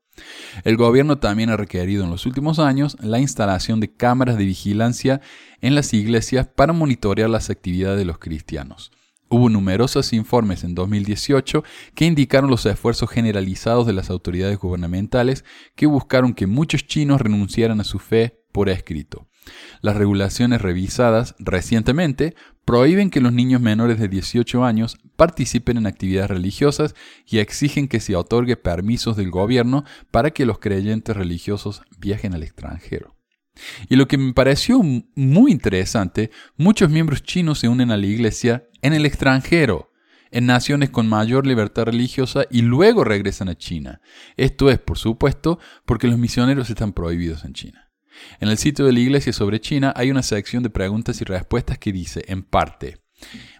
[0.63, 5.21] El gobierno también ha requerido en los últimos años la instalación de cámaras de vigilancia
[5.61, 8.91] en las iglesias para monitorear las actividades de los cristianos.
[9.33, 11.63] Hubo numerosos informes en 2018
[11.95, 15.45] que indicaron los esfuerzos generalizados de las autoridades gubernamentales
[15.77, 19.29] que buscaron que muchos chinos renunciaran a su fe por escrito.
[19.79, 26.29] Las regulaciones revisadas recientemente prohíben que los niños menores de 18 años participen en actividades
[26.29, 26.93] religiosas
[27.25, 32.43] y exigen que se otorgue permisos del gobierno para que los creyentes religiosos viajen al
[32.43, 33.15] extranjero.
[33.89, 34.81] Y lo que me pareció
[35.15, 39.91] muy interesante, muchos miembros chinos se unen a la iglesia en el extranjero,
[40.31, 44.01] en naciones con mayor libertad religiosa y luego regresan a China.
[44.37, 47.91] Esto es, por supuesto, porque los misioneros están prohibidos en China.
[48.39, 51.77] En el sitio de la Iglesia sobre China hay una sección de preguntas y respuestas
[51.77, 52.99] que dice, en parte,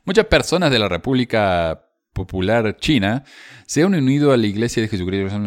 [0.06, 3.24] muchas personas de la República Popular China
[3.66, 5.40] se han unido a la Iglesia de Jesucristo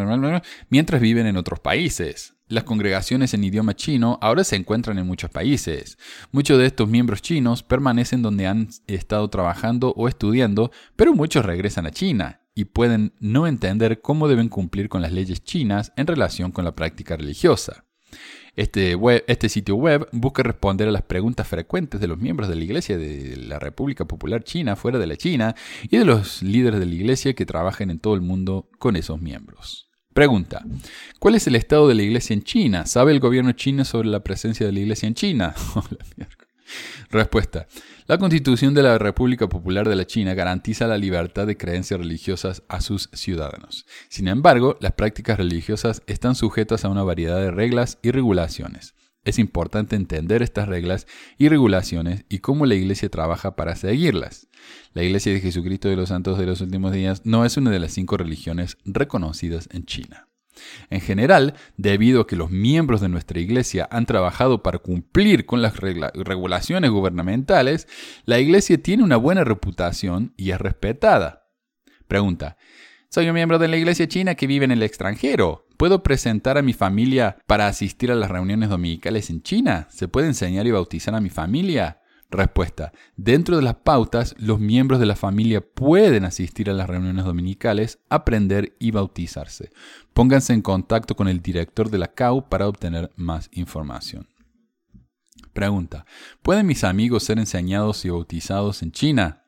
[0.68, 2.34] mientras viven en otros países.
[2.46, 5.98] Las congregaciones en idioma chino ahora se encuentran en muchos países.
[6.30, 11.86] Muchos de estos miembros chinos permanecen donde han estado trabajando o estudiando, pero muchos regresan
[11.86, 16.52] a China y pueden no entender cómo deben cumplir con las leyes chinas en relación
[16.52, 17.84] con la práctica religiosa.
[18.56, 22.64] Este, este, sitio web busca responder a las preguntas frecuentes de los miembros de la
[22.64, 26.86] Iglesia de la República Popular China, fuera de la China, y de los líderes de
[26.86, 29.90] la Iglesia que trabajan en todo el mundo con esos miembros.
[30.12, 30.64] Pregunta.
[31.18, 32.86] ¿Cuál es el estado de la Iglesia en China?
[32.86, 35.54] ¿Sabe el gobierno chino sobre la presencia de la Iglesia en China?
[37.10, 37.66] Respuesta.
[38.06, 42.62] La Constitución de la República Popular de la China garantiza la libertad de creencias religiosas
[42.68, 43.86] a sus ciudadanos.
[44.10, 48.94] Sin embargo, las prácticas religiosas están sujetas a una variedad de reglas y regulaciones.
[49.24, 51.06] Es importante entender estas reglas
[51.38, 54.48] y regulaciones y cómo la Iglesia trabaja para seguirlas.
[54.92, 57.78] La Iglesia de Jesucristo de los Santos de los Últimos Días no es una de
[57.78, 60.28] las cinco religiones reconocidas en China.
[60.90, 65.62] En general, debido a que los miembros de nuestra Iglesia han trabajado para cumplir con
[65.62, 67.88] las regulaciones gubernamentales,
[68.24, 71.48] la Iglesia tiene una buena reputación y es respetada.
[72.08, 72.56] Pregunta.
[73.10, 75.68] Soy un miembro de la Iglesia china que vive en el extranjero.
[75.76, 79.86] ¿Puedo presentar a mi familia para asistir a las reuniones dominicales en China?
[79.90, 82.00] ¿Se puede enseñar y bautizar a mi familia?
[82.34, 82.92] Respuesta.
[83.16, 88.00] Dentro de las pautas, los miembros de la familia pueden asistir a las reuniones dominicales,
[88.08, 89.70] aprender y bautizarse.
[90.12, 94.28] Pónganse en contacto con el director de la CAU para obtener más información.
[95.52, 96.06] Pregunta.
[96.42, 99.44] ¿Pueden mis amigos ser enseñados y bautizados en China?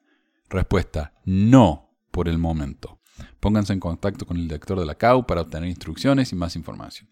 [0.49, 1.13] Respuesta.
[1.25, 3.01] No, por el momento.
[3.41, 7.11] Pónganse en contacto con el director de la CAU para obtener instrucciones y más información.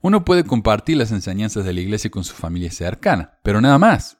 [0.00, 4.16] Uno puede compartir las enseñanzas de la iglesia con su familia cercana, pero nada más.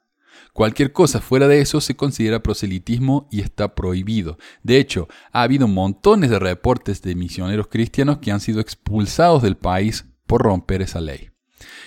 [0.57, 4.39] Cualquier cosa fuera de eso se considera proselitismo y está prohibido.
[4.63, 9.55] De hecho, ha habido montones de reportes de misioneros cristianos que han sido expulsados del
[9.55, 11.29] país por romper esa ley.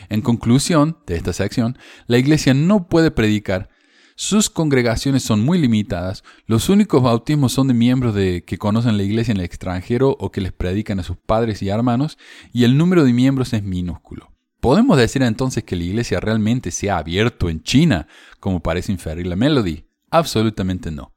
[0.08, 3.70] En conclusión de esta sección, la Iglesia no puede predicar,
[4.14, 9.02] sus congregaciones son muy limitadas, los únicos bautismos son de miembros de, que conocen la
[9.02, 12.18] Iglesia en el extranjero o que les predican a sus padres y hermanos,
[12.52, 14.29] y el número de miembros es minúsculo.
[14.60, 18.06] ¿Podemos decir entonces que la iglesia realmente se ha abierto en China,
[18.40, 19.84] como parece inferir la Melody?
[20.10, 21.14] Absolutamente no.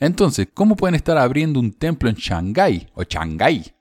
[0.00, 3.74] Entonces, ¿cómo pueden estar abriendo un templo en Shanghái o Shanghái?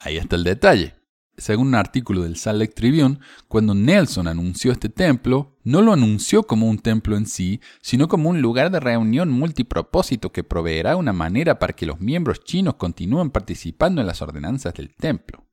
[0.00, 0.94] Ahí está el detalle.
[1.38, 6.44] según un artículo del Salt Lake Tribune, cuando Nelson anunció este templo, no lo anunció
[6.44, 11.12] como un templo en sí, sino como un lugar de reunión multipropósito que proveerá una
[11.12, 15.44] manera para que los miembros chinos continúen participando en las ordenanzas del templo.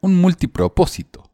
[0.00, 1.27] Un multipropósito,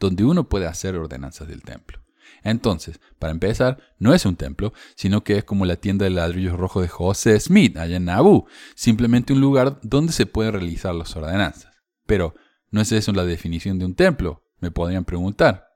[0.00, 2.00] donde uno puede hacer ordenanzas del templo.
[2.42, 6.58] Entonces, para empezar, no es un templo, sino que es como la tienda de ladrillos
[6.58, 11.14] rojos de José Smith allá en Nauvoo, simplemente un lugar donde se pueden realizar las
[11.14, 11.74] ordenanzas.
[12.06, 12.34] Pero,
[12.70, 14.42] ¿no es eso la definición de un templo?
[14.58, 15.68] Me podrían preguntar.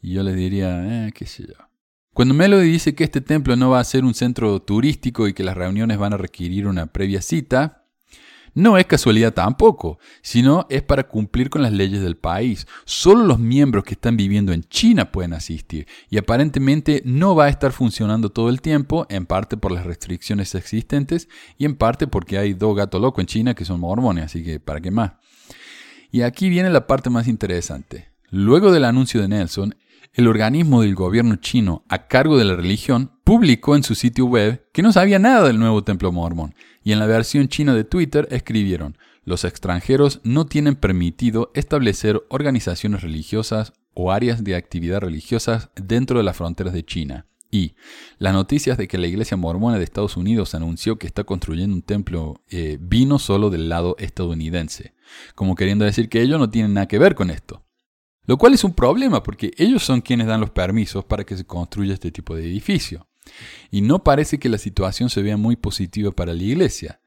[0.00, 1.54] Y yo les diría, eh, qué sé yo.
[2.12, 5.44] Cuando Melody dice que este templo no va a ser un centro turístico y que
[5.44, 7.81] las reuniones van a requerir una previa cita,
[8.54, 12.66] no es casualidad tampoco, sino es para cumplir con las leyes del país.
[12.84, 17.48] Solo los miembros que están viviendo en China pueden asistir y aparentemente no va a
[17.48, 22.38] estar funcionando todo el tiempo, en parte por las restricciones existentes y en parte porque
[22.38, 25.12] hay dos gatos locos en China que son mormones, así que ¿para qué más?
[26.10, 28.12] Y aquí viene la parte más interesante.
[28.28, 29.74] Luego del anuncio de Nelson,
[30.12, 34.66] el organismo del gobierno chino a cargo de la religión publicó en su sitio web
[34.72, 38.26] que no sabía nada del nuevo templo mormón y en la versión china de Twitter
[38.30, 46.18] escribieron, los extranjeros no tienen permitido establecer organizaciones religiosas o áreas de actividad religiosas dentro
[46.18, 47.26] de las fronteras de China.
[47.50, 47.74] Y
[48.18, 51.82] las noticias de que la Iglesia Mormona de Estados Unidos anunció que está construyendo un
[51.82, 54.94] templo eh, vino solo del lado estadounidense,
[55.34, 57.62] como queriendo decir que ellos no tienen nada que ver con esto.
[58.24, 61.44] Lo cual es un problema porque ellos son quienes dan los permisos para que se
[61.44, 63.06] construya este tipo de edificio.
[63.70, 67.00] Y no parece que la situación se vea muy positiva para la Iglesia,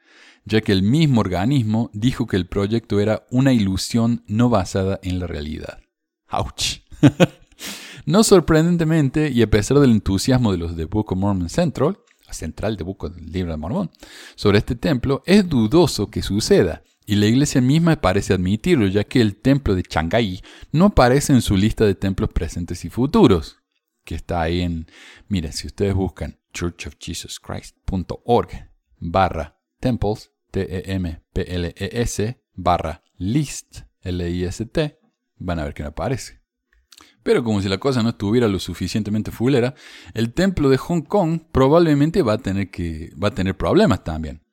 [0.45, 5.19] ya que el mismo organismo dijo que el proyecto era una ilusión no basada en
[5.19, 5.79] la realidad.
[6.27, 6.81] ¡Auch!
[8.05, 11.97] no sorprendentemente, y a pesar del entusiasmo de los de Book of Mormon Central,
[12.31, 13.91] central de Book del Libro de Mormón,
[14.35, 19.21] sobre este templo, es dudoso que suceda, y la iglesia misma parece admitirlo, ya que
[19.21, 23.57] el templo de Shanghái no aparece en su lista de templos presentes y futuros
[24.05, 24.87] que está ahí en,
[25.27, 34.99] miren, si ustedes buscan churchofjesuschrist.org barra temples, T-E-M-P-L-E-S, barra list, L-I-S-T,
[35.37, 36.39] van a ver que no aparece.
[37.23, 39.73] Pero como si la cosa no estuviera lo suficientemente fulera,
[40.13, 44.44] el templo de Hong Kong probablemente va a tener, que, va a tener problemas también.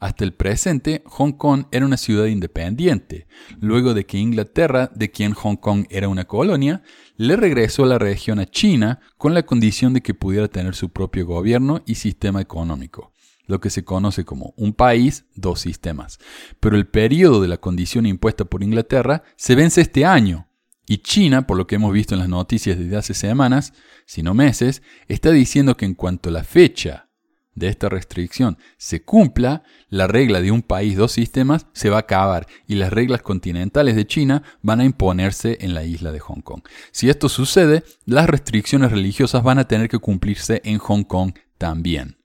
[0.00, 3.26] Hasta el presente, Hong Kong era una ciudad independiente,
[3.60, 6.82] luego de que Inglaterra, de quien Hong Kong era una colonia,
[7.18, 11.26] le regresó la región a China con la condición de que pudiera tener su propio
[11.26, 13.12] gobierno y sistema económico,
[13.46, 16.18] lo que se conoce como un país, dos sistemas.
[16.60, 20.48] Pero el periodo de la condición impuesta por Inglaterra se vence este año,
[20.86, 23.74] y China, por lo que hemos visto en las noticias desde hace semanas,
[24.06, 27.09] si no meses, está diciendo que en cuanto a la fecha
[27.54, 32.00] de esta restricción se cumpla, la regla de un país, dos sistemas se va a
[32.00, 36.40] acabar y las reglas continentales de China van a imponerse en la isla de Hong
[36.40, 36.62] Kong.
[36.92, 42.16] Si esto sucede, las restricciones religiosas van a tener que cumplirse en Hong Kong también.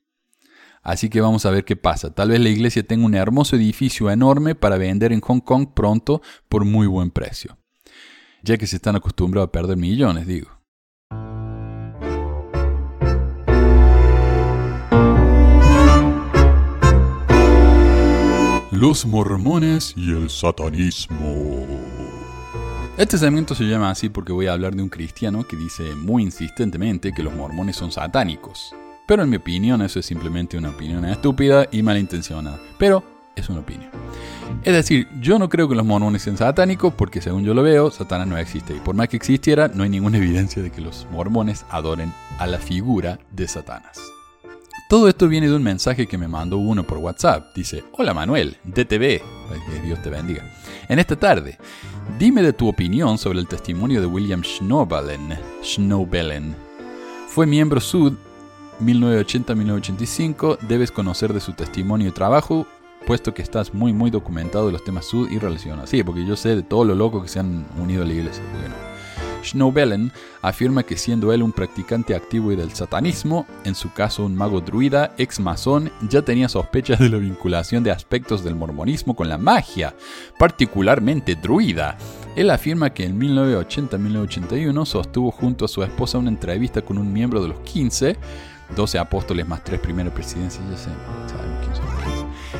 [0.81, 2.13] Así que vamos a ver qué pasa.
[2.13, 6.21] Tal vez la iglesia tenga un hermoso edificio enorme para vender en Hong Kong pronto
[6.47, 7.57] por muy buen precio.
[8.43, 10.54] Ya que se están acostumbrados a perder millones, digo.
[18.75, 21.65] Los mormones y el satanismo.
[22.97, 26.23] Este segmento se llama así porque voy a hablar de un cristiano que dice muy
[26.23, 28.75] insistentemente que los mormones son satánicos.
[29.07, 32.59] Pero en mi opinión eso es simplemente una opinión estúpida y malintencionada.
[32.77, 33.01] Pero
[33.37, 33.91] es una opinión.
[34.65, 37.91] Es decir, yo no creo que los mormones sean satánicos porque según yo lo veo,
[37.91, 38.75] Satanás no existe.
[38.75, 42.45] Y por más que existiera, no hay ninguna evidencia de que los mormones adoren a
[42.45, 43.97] la figura de Satanás.
[44.87, 47.55] Todo esto viene de un mensaje que me mandó uno por WhatsApp.
[47.55, 50.43] Dice, hola Manuel, DTV, que Dios te bendiga.
[50.87, 51.57] En esta tarde,
[52.19, 55.39] dime de tu opinión sobre el testimonio de William Schnobelen.
[55.63, 56.55] Schnobelen.
[57.27, 58.13] Fue miembro SUD
[58.79, 60.59] 1980-1985.
[60.59, 62.67] Debes conocer de su testimonio y trabajo,
[63.07, 65.89] puesto que estás muy muy documentado de los temas SUD y relacionados.
[65.89, 68.43] Sí, porque yo sé de todo lo loco que se han unido a la iglesia.
[69.45, 74.35] Schnobelen afirma que siendo él un practicante activo y del satanismo, en su caso un
[74.35, 79.29] mago druida, ex masón, ya tenía sospechas de la vinculación de aspectos del mormonismo con
[79.29, 79.95] la magia,
[80.37, 81.97] particularmente druida.
[82.35, 87.41] Él afirma que en 1980-1981 sostuvo junto a su esposa una entrevista con un miembro
[87.41, 88.17] de los 15,
[88.75, 90.89] 12 apóstoles más 3 primeras presidencias, ya sé,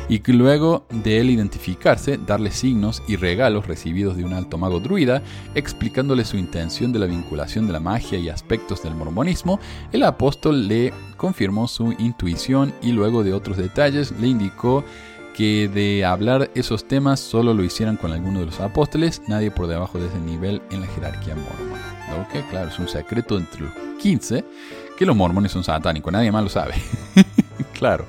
[0.08, 4.80] y que luego de él identificarse, darle signos y regalos recibidos de un alto mago
[4.80, 5.22] druida,
[5.54, 9.58] explicándole su intención de la vinculación de la magia y aspectos del mormonismo,
[9.92, 14.84] el apóstol le confirmó su intuición y luego de otros detalles le indicó
[15.36, 19.66] que de hablar esos temas solo lo hicieran con alguno de los apóstoles, nadie por
[19.66, 21.96] debajo de ese nivel en la jerarquía mormona.
[22.16, 24.44] Lo que, claro, es un secreto entre los 15
[24.96, 26.74] que los mormones son satánicos, nadie más lo sabe.
[27.74, 28.06] claro,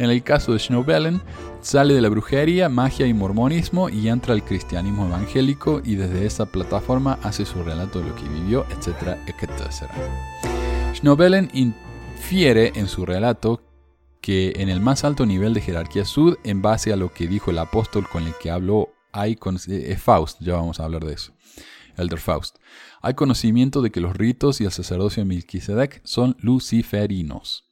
[0.00, 1.20] en el caso de Schnobelen,
[1.60, 6.46] sale de la brujería, magia y mormonismo y entra al cristianismo evangélico y desde esa
[6.46, 9.94] plataforma hace su relato de lo que vivió, etcétera, etcétera.
[11.52, 13.62] Infiere en su relato
[14.22, 17.50] que en el más alto nivel de jerarquía sud, en base a lo que dijo
[17.50, 19.38] el apóstol con el que habló, hay
[19.68, 21.32] eh, Faust, ya vamos a hablar de eso,
[21.96, 22.56] Elder Faust,
[23.02, 27.64] hay conocimiento de que los ritos y el sacerdocio de Melquisedec son luciferinos.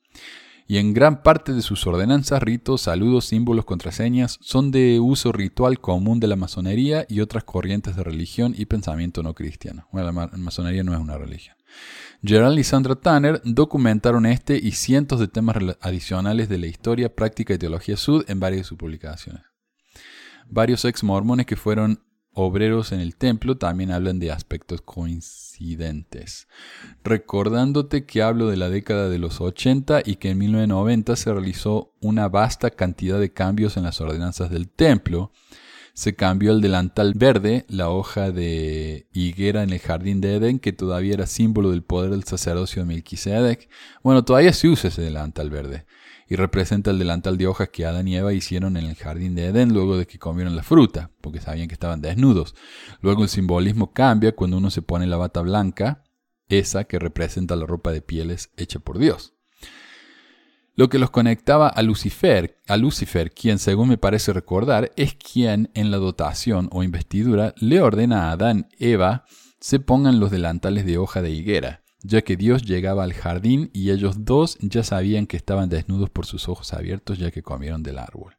[0.71, 5.81] Y en gran parte de sus ordenanzas, ritos, saludos, símbolos, contraseñas son de uso ritual
[5.81, 9.89] común de la masonería y otras corrientes de religión y pensamiento no cristiano.
[9.93, 11.57] Bueno, la masonería no es una religión.
[12.23, 17.55] Gerald y Sandra Tanner documentaron este y cientos de temas adicionales de la historia, práctica
[17.55, 19.45] y teología sud en varias de sus publicaciones.
[20.51, 22.03] Varios ex mormones que fueron
[22.35, 25.48] obreros en el templo también hablan de aspectos coincidentes.
[27.05, 31.95] Recordándote que hablo de la década de los 80 y que en 1990 se realizó
[32.01, 35.33] una vasta cantidad de cambios en las ordenanzas del templo,
[35.95, 40.73] se cambió el delantal verde, la hoja de higuera en el jardín de Edén, que
[40.73, 43.69] todavía era símbolo del poder del sacerdocio de Melquisedec.
[44.05, 45.87] Bueno, todavía se usa ese delantal verde
[46.29, 49.47] y representa el delantal de hojas que Adán y Eva hicieron en el jardín de
[49.47, 52.55] Edén luego de que comieron la fruta, porque sabían que estaban desnudos.
[53.01, 56.05] Luego el simbolismo cambia cuando uno se pone la bata blanca,
[56.49, 59.35] esa que representa la ropa de pieles hecha por Dios.
[60.75, 65.71] Lo que los conectaba a Lucifer, a Lucifer, quien según me parece recordar, es quien
[65.75, 69.25] en la dotación o investidura le ordena a Adán, Eva,
[69.59, 73.91] se pongan los delantales de hoja de higuera, ya que Dios llegaba al jardín y
[73.91, 77.99] ellos dos ya sabían que estaban desnudos por sus ojos abiertos ya que comieron del
[77.99, 78.37] árbol.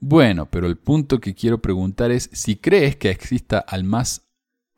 [0.00, 4.26] Bueno, pero el punto que quiero preguntar es si crees que exista al más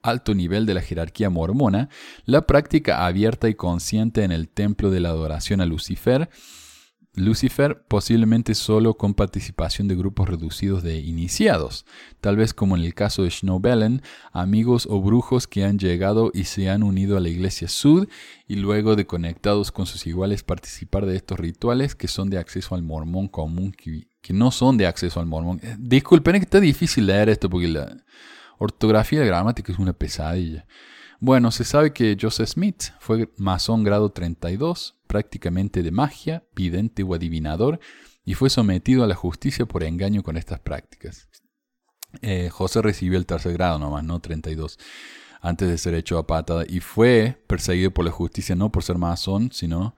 [0.02, 1.88] alto nivel de la jerarquía mormona
[2.24, 6.30] la práctica abierta y consciente en el templo de la adoración a Lucifer,
[7.18, 11.84] Lucifer posiblemente solo con participación de grupos reducidos de iniciados,
[12.20, 14.02] tal vez como en el caso de Schnobelen,
[14.32, 18.08] amigos o brujos que han llegado y se han unido a la iglesia Sud
[18.46, 22.74] y luego de conectados con sus iguales participar de estos rituales que son de acceso
[22.74, 25.58] al mormón común, que, no son de acceso al mormón.
[25.62, 27.96] Eh, disculpen que está difícil leer esto porque la
[28.58, 30.66] ortografía y la gramática es una pesadilla.
[31.20, 37.14] Bueno, se sabe que Joseph Smith fue masón grado 32, prácticamente de magia, vidente o
[37.14, 37.80] adivinador,
[38.24, 41.28] y fue sometido a la justicia por engaño con estas prácticas.
[42.22, 44.78] Eh, José recibió el tercer grado nomás, no 32,
[45.40, 48.98] antes de ser hecho a patada, y fue perseguido por la justicia no por ser
[48.98, 49.96] masón, sino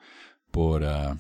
[0.51, 1.19] por ah,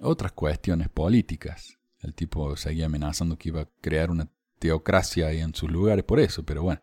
[0.00, 1.78] otras cuestiones políticas.
[2.00, 6.42] El tipo seguía amenazando que iba a crear una teocracia en sus lugares por eso,
[6.44, 6.80] pero bueno.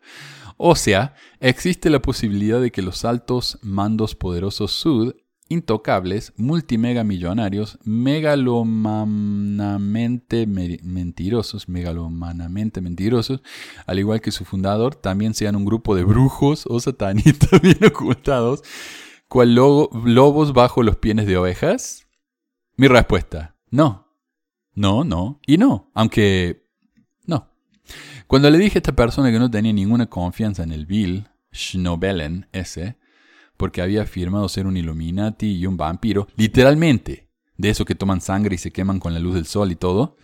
[0.56, 5.14] O sea, existe la posibilidad de que los altos mandos poderosos sud,
[5.52, 13.42] intocables, multimega millonarios, megalomanamente mentirosos, megalomanamente mentirosos,
[13.86, 18.62] al igual que su fundador, también sean un grupo de brujos o satanistas bien ocultados,
[19.28, 22.06] cual lobos bajo los pienes de ovejas?
[22.76, 24.08] Mi respuesta, no.
[24.74, 26.62] No, no y no, aunque
[28.32, 32.48] cuando le dije a esta persona que no tenía ninguna confianza en el Bill Schnobelen
[32.52, 32.96] ese,
[33.62, 38.56] porque había afirmado ser un Illuminati y un vampiro, literalmente, de eso que toman sangre
[38.56, 40.16] y se queman con la luz del sol y todo,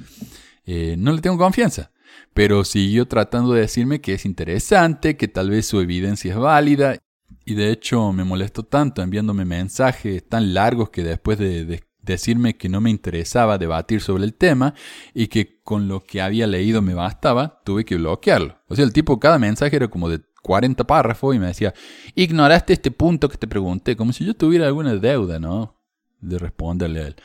[0.67, 1.93] eh, no le tengo confianza.
[2.35, 6.99] Pero siguió tratando de decirme que es interesante, que tal vez su evidencia es válida,
[7.45, 12.57] y de hecho me molestó tanto enviándome mensajes tan largos que después de, de decirme
[12.57, 14.75] que no me interesaba debatir sobre el tema
[15.15, 18.59] y que con lo que había leído me bastaba, tuve que bloquearlo.
[18.67, 20.19] O sea, el tipo, cada mensaje era como de
[20.49, 21.75] 40 párrafos y me decía,
[22.15, 25.77] ignoraste este punto que te pregunté, como si yo tuviera alguna deuda, ¿no?
[26.23, 27.17] De responderle a él.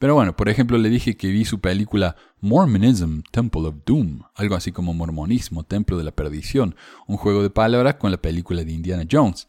[0.00, 4.56] Pero bueno, por ejemplo, le dije que vi su película Mormonism, Temple of Doom, algo
[4.56, 6.74] así como Mormonismo, Templo de la Perdición,
[7.06, 9.46] un juego de palabras con la película de Indiana Jones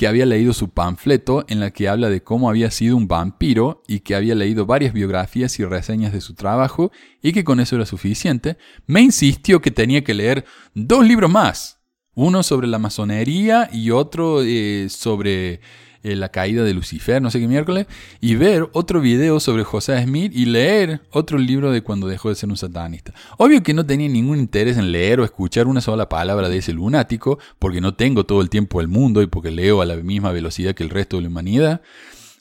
[0.00, 3.82] que había leído su panfleto en la que habla de cómo había sido un vampiro
[3.86, 6.90] y que había leído varias biografías y reseñas de su trabajo
[7.20, 11.79] y que con eso era suficiente, me insistió que tenía que leer dos libros más.
[12.22, 15.62] Uno sobre la masonería y otro eh, sobre
[16.02, 17.86] eh, la caída de Lucifer, no sé qué miércoles,
[18.20, 22.34] y ver otro video sobre José Smith y leer otro libro de cuando dejó de
[22.34, 23.14] ser un satanista.
[23.38, 26.74] Obvio que no tenía ningún interés en leer o escuchar una sola palabra de ese
[26.74, 30.30] lunático, porque no tengo todo el tiempo del mundo y porque leo a la misma
[30.30, 31.80] velocidad que el resto de la humanidad,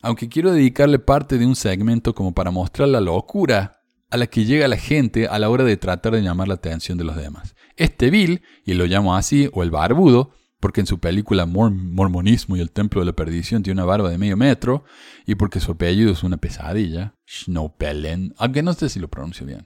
[0.01, 4.43] aunque quiero dedicarle parte de un segmento como para mostrar la locura a la que
[4.43, 7.55] llega la gente a la hora de tratar de llamar la atención de los demás.
[7.79, 12.59] Este Bill, y lo llamo así, o el barbudo, porque en su película Mormonismo y
[12.59, 14.83] el Templo de la Perdición tiene una barba de medio metro,
[15.25, 19.65] y porque su apellido es una pesadilla, Schnopelen, aunque no sé si lo pronuncio bien.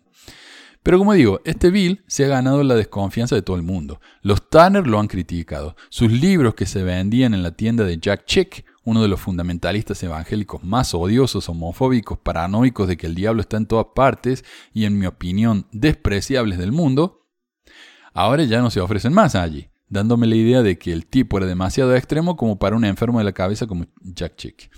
[0.84, 4.02] Pero como digo, este Bill se ha ganado la desconfianza de todo el mundo.
[4.22, 5.78] Los Tanner lo han criticado.
[5.90, 10.04] Sus libros que se vendían en la tienda de Jack Chick, uno de los fundamentalistas
[10.04, 14.44] evangélicos más odiosos, homofóbicos, paranoicos de que el diablo está en todas partes
[14.74, 17.23] y en mi opinión despreciables del mundo,
[18.14, 21.46] ahora ya no se ofrecen más allí dándome la idea de que el tipo era
[21.46, 24.72] demasiado extremo como para un enfermo de la cabeza como Jack Chick.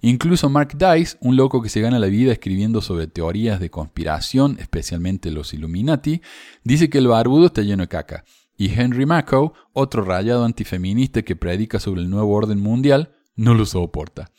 [0.00, 4.56] Incluso Mark Dice, un loco que se gana la vida escribiendo sobre teorías de conspiración,
[4.60, 6.22] especialmente los Illuminati,
[6.62, 8.24] dice que el barbudo está lleno de caca.
[8.56, 13.66] Y Henry Macow, otro rayado antifeminista que predica sobre el nuevo orden mundial, no lo
[13.66, 14.30] soporta.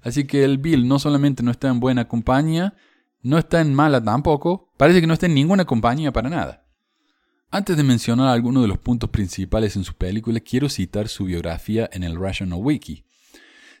[0.00, 2.74] Así que el Bill no solamente no está en buena compañía,
[3.20, 6.67] no está en mala tampoco, parece que no está en ninguna compañía para nada.
[7.50, 11.88] Antes de mencionar algunos de los puntos principales en su película, quiero citar su biografía
[11.94, 13.04] en el Rational Wiki.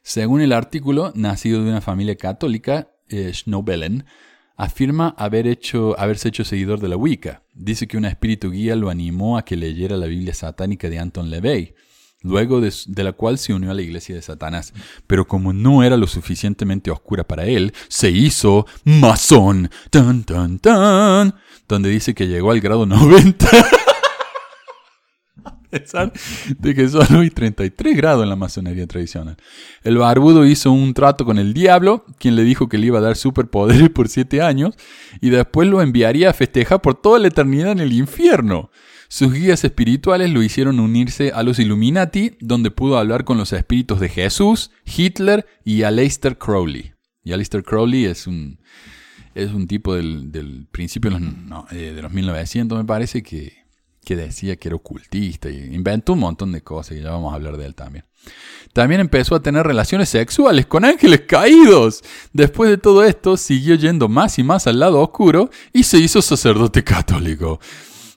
[0.02, 4.06] Según el artículo, nacido de una familia católica, eh, Schnobelen
[4.56, 7.42] afirma haber hecho, haberse hecho seguidor de la Wicca.
[7.52, 11.30] Dice que un espíritu guía lo animó a que leyera la Biblia satánica de Anton
[11.30, 11.74] LaVey,
[12.22, 14.72] luego de, de, la cual se unió a la iglesia de Satanás.
[15.06, 19.70] Pero como no era lo suficientemente oscura para él, se hizo masón.
[19.90, 21.34] Tan, tan, tan
[21.68, 23.46] donde dice que llegó al grado 90.
[25.44, 26.12] a pesar
[26.58, 29.36] de que solo hay 33 grados en la masonería tradicional.
[29.82, 33.02] El barbudo hizo un trato con el diablo, quien le dijo que le iba a
[33.02, 34.74] dar superpoderes por 7 años,
[35.20, 38.70] y después lo enviaría a festejar por toda la eternidad en el infierno.
[39.10, 44.00] Sus guías espirituales lo hicieron unirse a los Illuminati, donde pudo hablar con los espíritus
[44.00, 46.92] de Jesús, Hitler y Aleister Crowley.
[47.24, 48.58] Y Aleister Crowley es un
[49.38, 53.52] es un tipo del, principio de los, eh, de los 1900, me parece, que,
[54.04, 57.36] que decía que era ocultista y inventó un montón de cosas y ya vamos a
[57.36, 58.04] hablar de él también.
[58.72, 62.02] También empezó a tener relaciones sexuales con ángeles caídos.
[62.32, 66.20] Después de todo esto, siguió yendo más y más al lado oscuro y se hizo
[66.20, 67.60] sacerdote católico.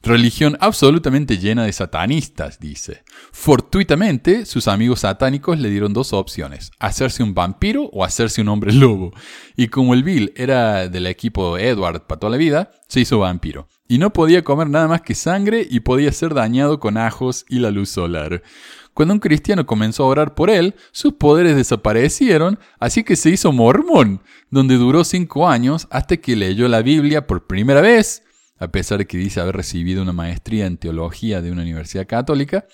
[0.03, 3.03] Religión absolutamente llena de satanistas, dice.
[3.31, 8.73] Fortuitamente, sus amigos satánicos le dieron dos opciones, hacerse un vampiro o hacerse un hombre
[8.73, 9.11] lobo.
[9.55, 13.67] Y como el Bill era del equipo Edward para toda la vida, se hizo vampiro.
[13.87, 17.59] Y no podía comer nada más que sangre y podía ser dañado con ajos y
[17.59, 18.41] la luz solar.
[18.95, 23.51] Cuando un cristiano comenzó a orar por él, sus poderes desaparecieron, así que se hizo
[23.51, 28.23] mormón, donde duró cinco años hasta que leyó la Biblia por primera vez
[28.62, 32.68] a pesar de que dice haber recibido una maestría en teología de una universidad católica,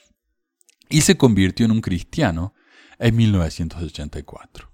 [0.90, 2.54] y se convirtió en un cristiano
[3.00, 4.70] en 1984.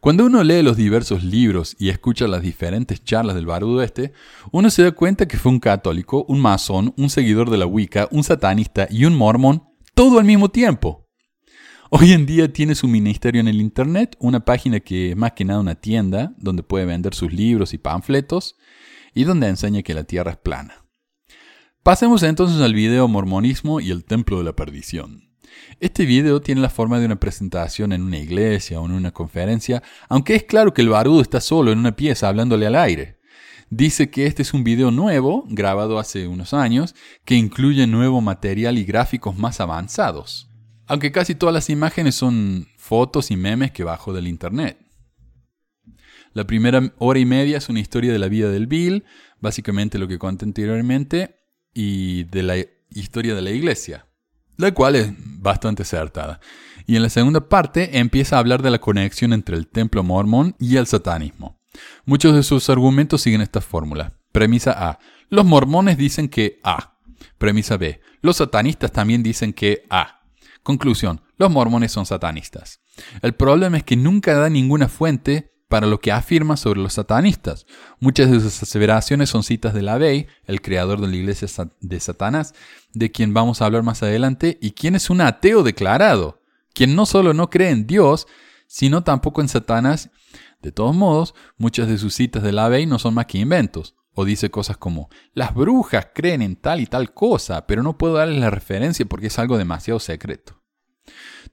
[0.00, 4.12] Cuando uno lee los diversos libros y escucha las diferentes charlas del barbudo este,
[4.52, 8.06] uno se da cuenta que fue un católico, un masón, un seguidor de la Wicca,
[8.12, 9.64] un satanista y un mormón,
[9.94, 11.08] todo al mismo tiempo.
[11.90, 15.44] Hoy en día tiene su ministerio en el Internet, una página que es más que
[15.44, 18.54] nada una tienda donde puede vender sus libros y panfletos,
[19.14, 20.84] y donde enseña que la Tierra es plana.
[21.82, 25.28] Pasemos entonces al video Mormonismo y el Templo de la Perdición.
[25.80, 29.82] Este video tiene la forma de una presentación en una iglesia o en una conferencia,
[30.08, 33.18] aunque es claro que el barudo está solo en una pieza hablándole al aire.
[33.70, 36.94] Dice que este es un video nuevo, grabado hace unos años,
[37.24, 40.48] que incluye nuevo material y gráficos más avanzados.
[40.86, 44.78] Aunque casi todas las imágenes son fotos y memes que bajo del internet.
[46.32, 49.04] La primera hora y media es una historia de la vida del Bill,
[49.40, 51.36] básicamente lo que conté anteriormente,
[51.74, 52.56] y de la
[52.90, 54.06] historia de la iglesia,
[54.56, 56.40] la cual es bastante acertada.
[56.86, 60.56] Y en la segunda parte empieza a hablar de la conexión entre el templo mormón
[60.58, 61.58] y el satanismo.
[62.04, 64.14] Muchos de sus argumentos siguen esta fórmula.
[64.32, 64.98] Premisa A.
[65.28, 66.98] Los mormones dicen que A.
[67.36, 68.00] Premisa B.
[68.20, 70.22] Los satanistas también dicen que A.
[70.62, 71.20] Conclusión.
[71.36, 72.80] Los mormones son satanistas.
[73.22, 77.66] El problema es que nunca da ninguna fuente para lo que afirma sobre los satanistas.
[78.00, 81.48] Muchas de sus aseveraciones son citas de la Bey, el creador de la iglesia
[81.80, 82.54] de Satanás,
[82.94, 86.42] de quien vamos a hablar más adelante, y quien es un ateo declarado,
[86.72, 88.26] quien no solo no cree en Dios,
[88.66, 90.10] sino tampoco en Satanás.
[90.62, 93.94] De todos modos, muchas de sus citas de la Bey no son más que inventos.
[94.14, 98.14] O dice cosas como, las brujas creen en tal y tal cosa, pero no puedo
[98.14, 100.60] darles la referencia porque es algo demasiado secreto.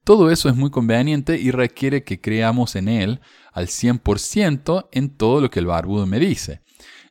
[0.06, 5.42] Todo eso es muy conveniente y requiere que creamos en él al 100% en todo
[5.42, 6.62] lo que el barbudo me dice,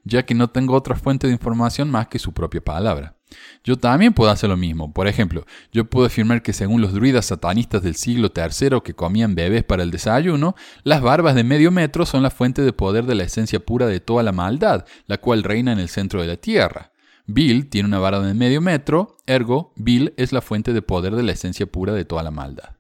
[0.05, 3.17] ya que no tengo otra fuente de información más que su propia palabra.
[3.65, 4.93] Yo también puedo hacer lo mismo.
[4.93, 9.35] Por ejemplo, yo puedo afirmar que según los druidas satanistas del siglo III que comían
[9.35, 13.17] bebés para el desayuno, las barbas de medio metro son la fuente de poder de
[13.17, 16.37] la esencia pura de toda la maldad, la cual reina en el centro de la
[16.37, 16.93] tierra.
[17.27, 21.25] Bill tiene una barba de medio metro, ergo, Bill es la fuente de poder de
[21.25, 22.77] la esencia pura de toda la maldad.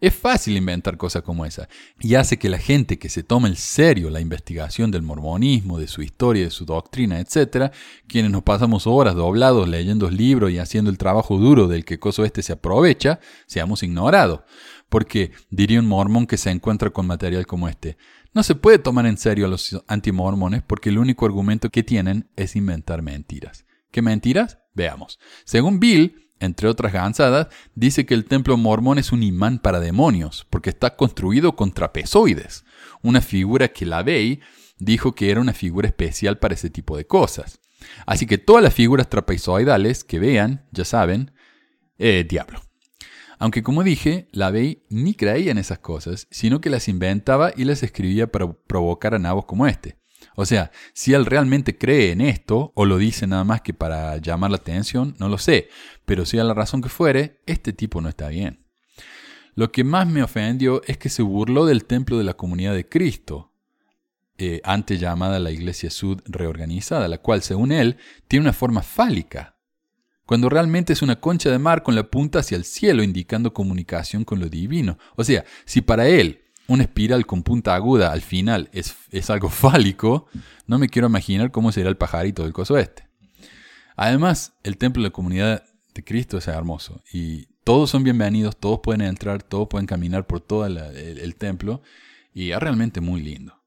[0.00, 1.68] Es fácil inventar cosas como esa
[1.98, 5.88] y hace que la gente que se tome en serio la investigación del mormonismo, de
[5.88, 7.72] su historia, de su doctrina, etc.,
[8.06, 12.24] quienes nos pasamos horas doblados leyendo libros y haciendo el trabajo duro del que coso
[12.24, 14.40] este se aprovecha, seamos ignorados.
[14.88, 17.98] Porque, diría un mormón que se encuentra con material como este,
[18.32, 22.30] no se puede tomar en serio a los antimormones porque el único argumento que tienen
[22.36, 23.66] es inventar mentiras.
[23.90, 24.58] ¿Qué mentiras?
[24.74, 25.18] Veamos.
[25.44, 30.46] Según Bill, entre otras gansadas, dice que el templo mormón es un imán para demonios,
[30.50, 32.64] porque está construido con trapezoides,
[33.02, 34.40] una figura que la Bey
[34.78, 37.60] dijo que era una figura especial para ese tipo de cosas.
[38.06, 41.32] Así que todas las figuras trapezoidales que vean, ya saben,
[41.98, 42.60] eh, diablo.
[43.38, 47.64] Aunque como dije, la Bey ni creía en esas cosas, sino que las inventaba y
[47.64, 49.96] las escribía para provocar a nabos como este.
[50.40, 54.18] O sea, si él realmente cree en esto, o lo dice nada más que para
[54.18, 55.68] llamar la atención, no lo sé,
[56.04, 58.64] pero sea la razón que fuere, este tipo no está bien.
[59.56, 62.88] Lo que más me ofendió es que se burló del templo de la comunidad de
[62.88, 63.52] Cristo,
[64.38, 67.96] eh, antes llamada la Iglesia Sud reorganizada, la cual, según él,
[68.28, 69.56] tiene una forma fálica,
[70.24, 74.22] cuando realmente es una concha de mar con la punta hacia el cielo, indicando comunicación
[74.22, 74.98] con lo divino.
[75.16, 79.48] O sea, si para él una espiral con punta aguda al final es, es, algo
[79.50, 80.26] fálico,
[80.66, 83.08] no me quiero imaginar cómo será el pajarito del coso este.
[83.96, 85.64] Además, el templo de la comunidad
[85.94, 90.40] de Cristo es hermoso y todos son bienvenidos, todos pueden entrar, todos pueden caminar por
[90.40, 91.82] todo el, el templo
[92.32, 93.58] y es realmente muy lindo.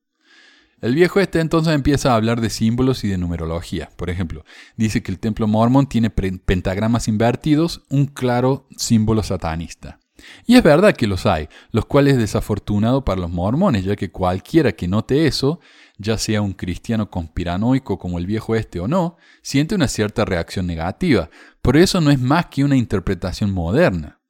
[0.79, 3.91] El viejo este entonces empieza a hablar de símbolos y de numerología.
[3.95, 4.43] Por ejemplo,
[4.77, 10.00] dice que el templo mormón tiene pentagramas invertidos, un claro símbolo satanista.
[10.45, 14.11] Y es verdad que los hay, los cuales es desafortunado para los mormones, ya que
[14.11, 15.59] cualquiera que note eso,
[15.97, 20.67] ya sea un cristiano conspiranoico como el viejo este o no, siente una cierta reacción
[20.67, 21.29] negativa,
[21.61, 24.20] pero eso no es más que una interpretación moderna.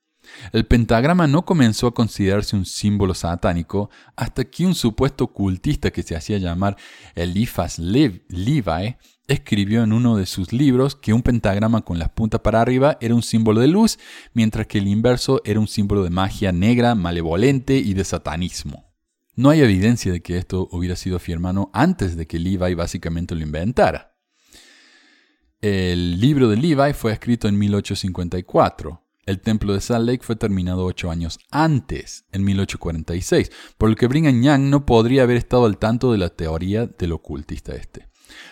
[0.52, 6.04] El pentagrama no comenzó a considerarse un símbolo satánico hasta que un supuesto cultista que
[6.04, 6.78] se hacía llamar
[7.16, 8.64] Eliphas Levi
[9.28, 13.16] escribió en uno de sus libros que un pentagrama con las puntas para arriba era
[13.16, 13.98] un símbolo de luz,
[14.34, 18.92] mientras que el inverso era un símbolo de magia negra, malevolente y de satanismo.
[19.36, 23.42] No hay evidencia de que esto hubiera sido afirmado antes de que Levi básicamente lo
[23.42, 24.16] inventara.
[25.62, 29.01] El libro de Levi fue escrito en 1854.
[29.26, 34.08] El templo de Salt Lake fue terminado ocho años antes, en 1846, por lo que
[34.08, 38.08] Brigham Young no podría haber estado al tanto de la teoría del ocultista este.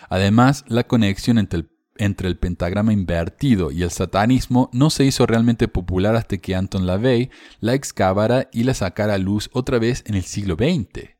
[0.08, 1.66] Además, la conexión entre
[1.96, 7.30] el, pentagrama invertido y el satanismo no se hizo realmente popular hasta que Anton LaVey
[7.58, 11.10] la excavara y la sacara a luz otra vez en el siglo XX.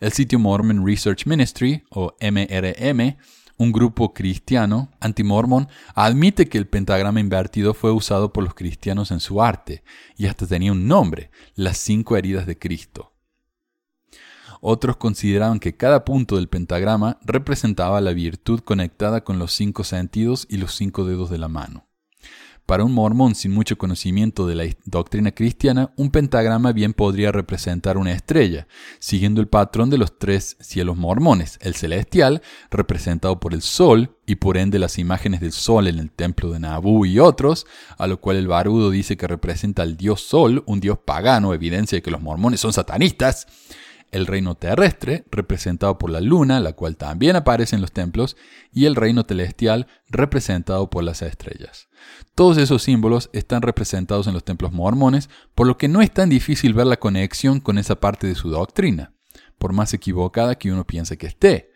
[0.00, 3.16] El sitio Mormon Research Ministry, o MRM,
[3.58, 9.20] un grupo cristiano anti-mormon, admite que el pentagrama invertido fue usado por los cristianos en
[9.20, 9.82] su arte,
[10.16, 13.12] y hasta tenía un nombre, las cinco heridas de Cristo.
[14.60, 20.46] Otros consideraban que cada punto del pentagrama representaba la virtud conectada con los cinco sentidos
[20.48, 21.85] y los cinco dedos de la mano.
[22.66, 27.96] Para un mormón sin mucho conocimiento de la doctrina cristiana, un pentagrama bien podría representar
[27.96, 28.66] una estrella,
[28.98, 34.34] siguiendo el patrón de los tres cielos mormones, el celestial, representado por el sol, y
[34.34, 38.20] por ende las imágenes del sol en el templo de Nabu y otros, a lo
[38.20, 42.10] cual el barudo dice que representa al dios sol, un dios pagano, evidencia de que
[42.10, 43.46] los mormones son satanistas,
[44.16, 48.36] el reino terrestre, representado por la luna, la cual también aparece en los templos,
[48.72, 51.88] y el reino celestial, representado por las estrellas.
[52.34, 56.28] Todos esos símbolos están representados en los templos mormones, por lo que no es tan
[56.28, 59.12] difícil ver la conexión con esa parte de su doctrina,
[59.58, 61.70] por más equivocada que uno piense que esté.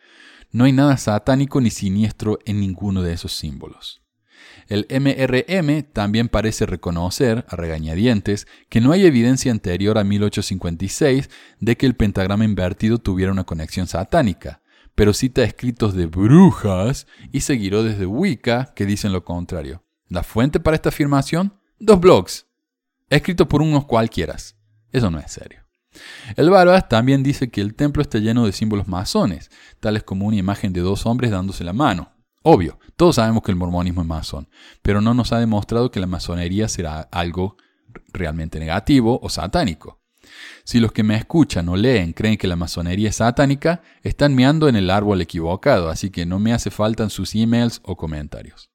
[0.51, 4.00] No hay nada satánico ni siniestro en ninguno de esos símbolos.
[4.71, 11.77] El MRM también parece reconocer, a regañadientes, que no hay evidencia anterior a 1856 de
[11.77, 14.63] que el pentagrama invertido tuviera una conexión satánica,
[14.95, 19.83] pero cita escritos de brujas y seguiró desde Wicca que dicen lo contrario.
[20.09, 21.59] ¿La fuente para esta afirmación?
[21.81, 22.47] Dos blogs,
[23.09, 24.57] escritos por unos cualquieras.
[24.93, 25.65] Eso no es serio.
[26.37, 29.51] El Barbas también dice que el templo está lleno de símbolos masones,
[29.81, 32.13] tales como una imagen de dos hombres dándose la mano,
[32.43, 34.49] Obvio, todos sabemos que el mormonismo es masón,
[34.81, 37.57] pero no nos ha demostrado que la masonería será algo
[38.13, 40.01] realmente negativo o satánico.
[40.65, 44.69] Si los que me escuchan o leen creen que la masonería es satánica, están meando
[44.69, 48.71] en el árbol equivocado, así que no me hace falta sus emails o comentarios.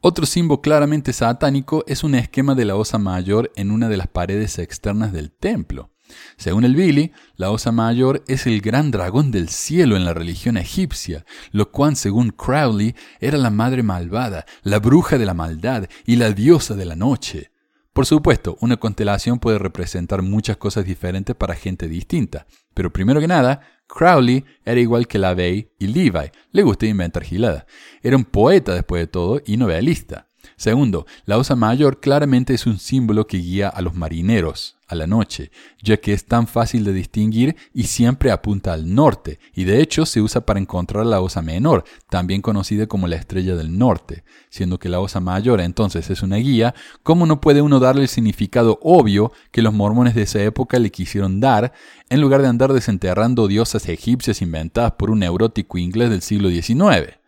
[0.00, 4.06] Otro símbolo claramente satánico es un esquema de la osa mayor en una de las
[4.06, 5.93] paredes externas del templo.
[6.36, 10.56] Según el Billy, la Osa Mayor es el gran dragón del cielo en la religión
[10.56, 16.16] egipcia, lo cual, según Crowley, era la madre malvada, la bruja de la maldad y
[16.16, 17.50] la diosa de la noche.
[17.92, 23.28] Por supuesto, una constelación puede representar muchas cosas diferentes para gente distinta, pero primero que
[23.28, 27.66] nada, Crowley era igual que LaVey y Levi, le gustaba inventar gilada.
[28.02, 30.28] Era un poeta después de todo y novelista.
[30.56, 35.06] Segundo, la Osa Mayor claramente es un símbolo que guía a los marineros a la
[35.06, 35.50] noche,
[35.82, 40.06] ya que es tan fácil de distinguir y siempre apunta al norte, y de hecho
[40.06, 44.78] se usa para encontrar la Osa Menor, también conocida como la Estrella del Norte, siendo
[44.78, 48.78] que la Osa Mayor entonces es una guía, ¿cómo no puede uno darle el significado
[48.82, 51.72] obvio que los mormones de esa época le quisieron dar,
[52.10, 57.18] en lugar de andar desenterrando diosas egipcias inventadas por un neurótico inglés del siglo XIX?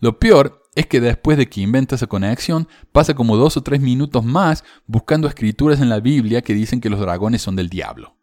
[0.00, 3.80] Lo peor es que después de que inventa esa conexión, pasa como dos o tres
[3.80, 8.16] minutos más buscando escrituras en la Biblia que dicen que los dragones son del diablo.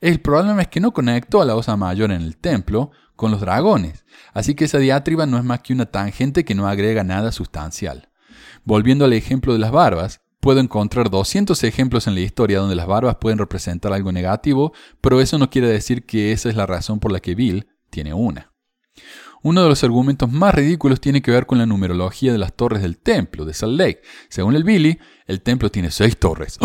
[0.00, 3.40] El problema es que no conectó a la osa mayor en el templo con los
[3.40, 7.32] dragones, así que esa diatriba no es más que una tangente que no agrega nada
[7.32, 8.08] sustancial.
[8.64, 12.86] Volviendo al ejemplo de las barbas, puedo encontrar 200 ejemplos en la historia donde las
[12.86, 17.00] barbas pueden representar algo negativo, pero eso no quiere decir que esa es la razón
[17.00, 18.49] por la que Bill tiene una.
[19.42, 22.82] Uno de los argumentos más ridículos tiene que ver con la numerología de las torres
[22.82, 24.02] del templo de Salt Lake.
[24.28, 26.58] Según el Billy, el templo tiene seis torres.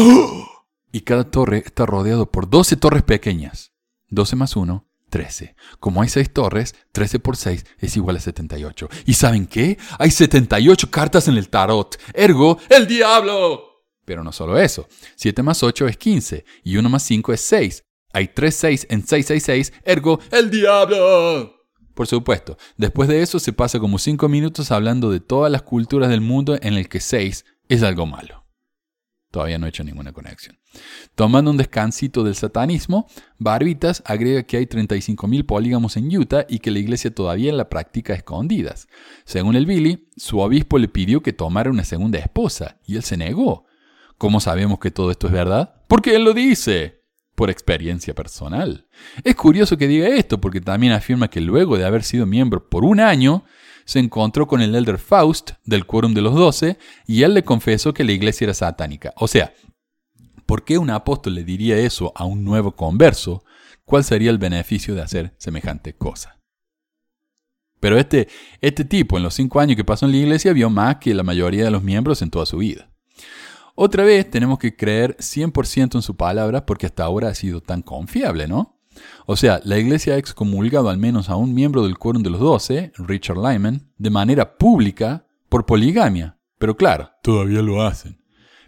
[0.92, 3.72] Y cada torre está rodeado por 12 torres pequeñas.
[4.10, 5.56] 12 más 1, 13.
[5.80, 8.90] Como hay seis torres, 13 por 6 es igual a 78.
[9.06, 9.78] ¿Y saben qué?
[9.98, 11.98] Hay 78 cartas en el tarot.
[12.14, 13.86] Ergo, el diablo.
[14.04, 14.88] Pero no solo eso.
[15.16, 17.84] 7 más 8 es 15 y 1 más 5 es 6.
[18.14, 21.55] Hay 3 6 en 666, ergo, el diablo.
[21.96, 26.10] Por supuesto, después de eso se pasa como 5 minutos hablando de todas las culturas
[26.10, 28.44] del mundo en el que 6 es algo malo.
[29.32, 30.58] Todavía no he hecho ninguna conexión.
[31.16, 36.72] Tomando un descansito del satanismo, Barbitas agrega que hay 35.000 polígamos en Utah y que
[36.72, 38.88] la iglesia todavía la practica escondidas.
[39.24, 43.18] Según el Billy, su obispo le pidió que tomara una segunda esposa y él se
[43.18, 43.66] negó.
[44.18, 45.82] ¿Cómo sabemos que todo esto es verdad?
[45.88, 46.95] Porque él lo dice
[47.36, 48.88] por experiencia personal.
[49.24, 52.84] Es curioso que diga esto porque también afirma que luego de haber sido miembro por
[52.84, 53.44] un año,
[53.86, 57.94] se encontró con el elder Faust del Quórum de los Doce y él le confesó
[57.94, 59.14] que la iglesia era satánica.
[59.16, 59.54] O sea,
[60.46, 63.44] ¿por qué un apóstol le diría eso a un nuevo converso?
[63.86, 66.40] ¿Cuál sería el beneficio de hacer semejante cosa?
[67.80, 68.28] Pero este,
[68.62, 71.22] este tipo en los cinco años que pasó en la iglesia vio más que la
[71.22, 72.90] mayoría de los miembros en toda su vida.
[73.76, 77.82] Otra vez tenemos que creer 100% en su palabra porque hasta ahora ha sido tan
[77.82, 78.80] confiable, ¿no?
[79.26, 82.40] O sea, la iglesia ha excomulgado al menos a un miembro del quórum de los
[82.40, 86.38] doce, Richard Lyman, de manera pública por poligamia.
[86.58, 88.22] Pero claro, todavía lo hacen.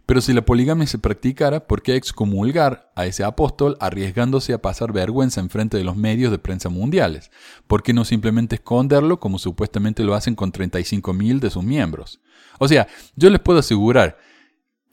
[0.05, 4.93] Pero si la poligamia se practicara, ¿por qué excomulgar a ese apóstol arriesgándose a pasar
[4.93, 7.29] vergüenza en frente de los medios de prensa mundiales?
[7.67, 12.21] ¿Por qué no simplemente esconderlo como supuestamente lo hacen con 35.000 de sus miembros?
[12.57, 14.17] O sea, yo les puedo asegurar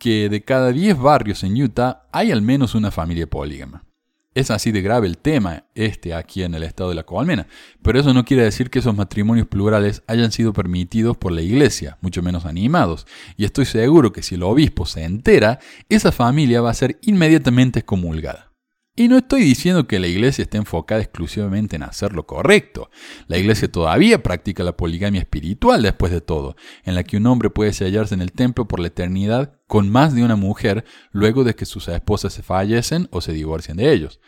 [0.05, 3.87] que de cada 10 barrios en Utah hay al menos una familia polígama.
[4.35, 7.47] Es así de grave el tema este aquí en el estado de la Coalmena,
[7.83, 11.97] pero eso no quiere decir que esos matrimonios plurales hayan sido permitidos por la iglesia,
[12.03, 13.07] mucho menos animados,
[13.39, 17.79] y estoy seguro que si el obispo se entera, esa familia va a ser inmediatamente
[17.79, 18.53] excomulgada.
[18.97, 22.91] Y no estoy diciendo que la iglesia esté enfocada exclusivamente en hacer lo correcto.
[23.27, 27.51] La iglesia todavía practica la poligamia espiritual después de todo, en la que un hombre
[27.51, 31.57] puede sellarse en el templo por la eternidad con más de una mujer luego de
[31.57, 34.21] que sus esposas se fallecen o se divorcian de ellos.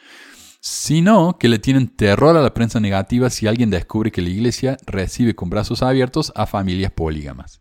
[0.60, 4.76] Sino que le tienen terror a la prensa negativa si alguien descubre que la iglesia
[4.86, 7.60] recibe con brazos abiertos a familias polígamas.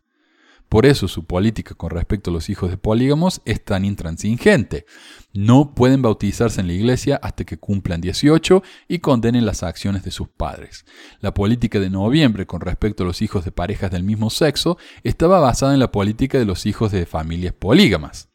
[0.69, 4.85] Por eso su política con respecto a los hijos de polígamos es tan intransigente.
[5.33, 10.11] No pueden bautizarse en la iglesia hasta que cumplan 18 y condenen las acciones de
[10.11, 10.85] sus padres.
[11.21, 15.39] La política de noviembre con respecto a los hijos de parejas del mismo sexo estaba
[15.39, 18.29] basada en la política de los hijos de familias polígamas.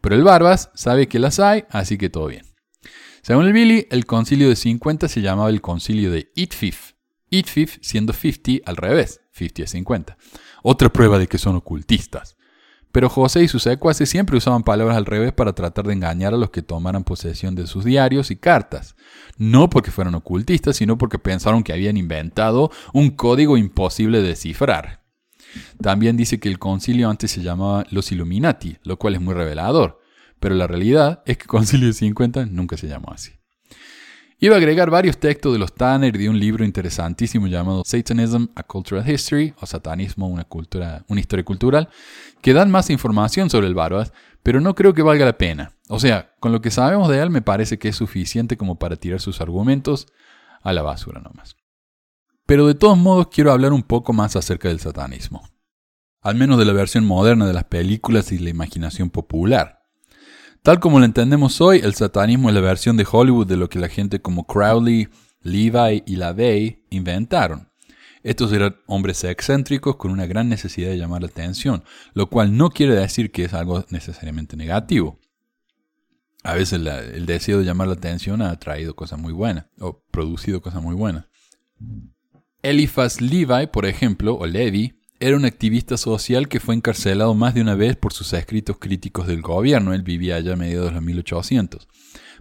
[0.00, 2.46] Pero el Barbas sabe que las hay, así que todo bien.
[3.22, 6.92] Según el Billy, el concilio de 50 se llamaba el concilio de Itfif.
[7.30, 10.16] Itfif siendo 50 al revés, 50 a 50.
[10.62, 12.36] Otra prueba de que son ocultistas.
[12.92, 16.36] Pero José y sus secuaces siempre usaban palabras al revés para tratar de engañar a
[16.36, 18.96] los que tomaran posesión de sus diarios y cartas.
[19.38, 25.02] No porque fueran ocultistas, sino porque pensaron que habían inventado un código imposible de descifrar.
[25.80, 30.00] También dice que el concilio antes se llamaba los Illuminati, lo cual es muy revelador.
[30.38, 33.32] Pero la realidad es que Concilio 50 nunca se llamó así.
[34.44, 38.64] Iba a agregar varios textos de los Tanner de un libro interesantísimo llamado Satanism, a
[38.64, 41.88] Cultural History, o Satanismo, una, cultura, una historia cultural,
[42.40, 44.12] que dan más información sobre el Barbadas,
[44.42, 45.76] pero no creo que valga la pena.
[45.88, 48.96] O sea, con lo que sabemos de él me parece que es suficiente como para
[48.96, 50.08] tirar sus argumentos
[50.60, 51.54] a la basura nomás.
[52.44, 55.48] Pero de todos modos quiero hablar un poco más acerca del satanismo.
[56.20, 59.81] Al menos de la versión moderna de las películas y la imaginación popular.
[60.62, 63.80] Tal como lo entendemos hoy, el satanismo es la versión de Hollywood de lo que
[63.80, 65.08] la gente como Crowley,
[65.40, 67.68] Levi y LaVey inventaron.
[68.22, 71.82] Estos eran hombres excéntricos con una gran necesidad de llamar la atención,
[72.14, 75.18] lo cual no quiere decir que es algo necesariamente negativo.
[76.44, 80.62] A veces el deseo de llamar la atención ha traído cosas muy buenas, o producido
[80.62, 81.26] cosas muy buenas.
[82.62, 87.60] Eliphas Levi, por ejemplo, o Levi, era un activista social que fue encarcelado más de
[87.60, 89.94] una vez por sus escritos críticos del gobierno.
[89.94, 91.86] Él vivía allá a mediados de los 1800.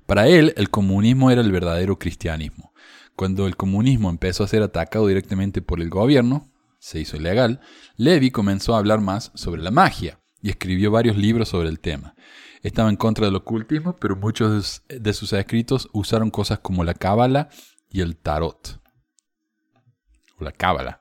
[0.07, 2.73] Para él, el comunismo era el verdadero cristianismo.
[3.15, 7.59] Cuando el comunismo empezó a ser atacado directamente por el gobierno, se hizo ilegal,
[7.97, 12.15] Levi comenzó a hablar más sobre la magia y escribió varios libros sobre el tema.
[12.63, 17.49] Estaba en contra del ocultismo, pero muchos de sus escritos usaron cosas como la cábala
[17.91, 18.81] y el tarot.
[20.39, 21.00] O la cábala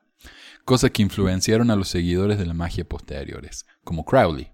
[0.71, 4.53] cosas que influenciaron a los seguidores de la magia posteriores, como Crowley.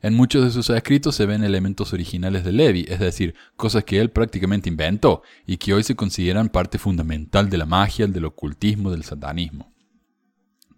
[0.00, 4.00] En muchos de sus escritos se ven elementos originales de Levi, es decir, cosas que
[4.00, 8.90] él prácticamente inventó y que hoy se consideran parte fundamental de la magia, del ocultismo,
[8.90, 9.70] del satanismo.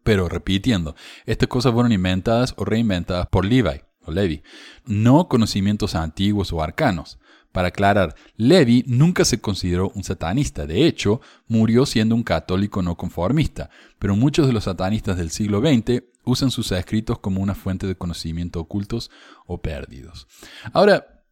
[0.02, 0.96] Pero repitiendo,
[1.26, 4.42] estas cosas fueron inventadas o reinventadas por Levi, o Levi,
[4.84, 7.20] no conocimientos antiguos o arcanos.
[7.56, 12.98] Para aclarar, Levi nunca se consideró un satanista, de hecho, murió siendo un católico no
[12.98, 17.86] conformista, pero muchos de los satanistas del siglo XX usan sus escritos como una fuente
[17.86, 19.10] de conocimiento ocultos
[19.46, 20.28] o perdidos.
[20.74, 21.24] Ahora,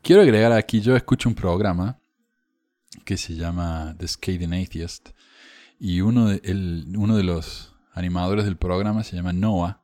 [0.00, 1.98] quiero agregar aquí, yo escucho un programa
[3.04, 5.10] que se llama The Scathing Atheist,
[5.78, 9.82] y uno de, uno de los animadores del programa se llama Noah,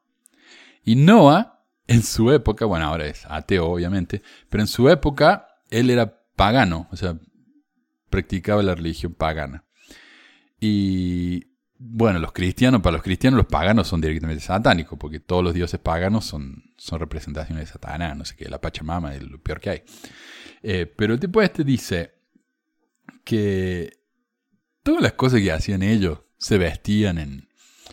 [0.82, 5.90] y Noah, en su época, bueno, ahora es ateo obviamente, pero en su época él
[5.90, 7.18] era pagano, o sea,
[8.10, 9.64] practicaba la religión pagana.
[10.60, 15.54] Y bueno, los cristianos, para los cristianos los paganos son directamente satánicos, porque todos los
[15.54, 19.60] dioses paganos son, son representaciones de Satanás, no sé qué, la Pachamama es lo peor
[19.60, 19.82] que hay.
[20.62, 22.14] Eh, pero el tipo este dice
[23.24, 23.98] que
[24.82, 27.48] todas las cosas que hacían ellos se vestían en,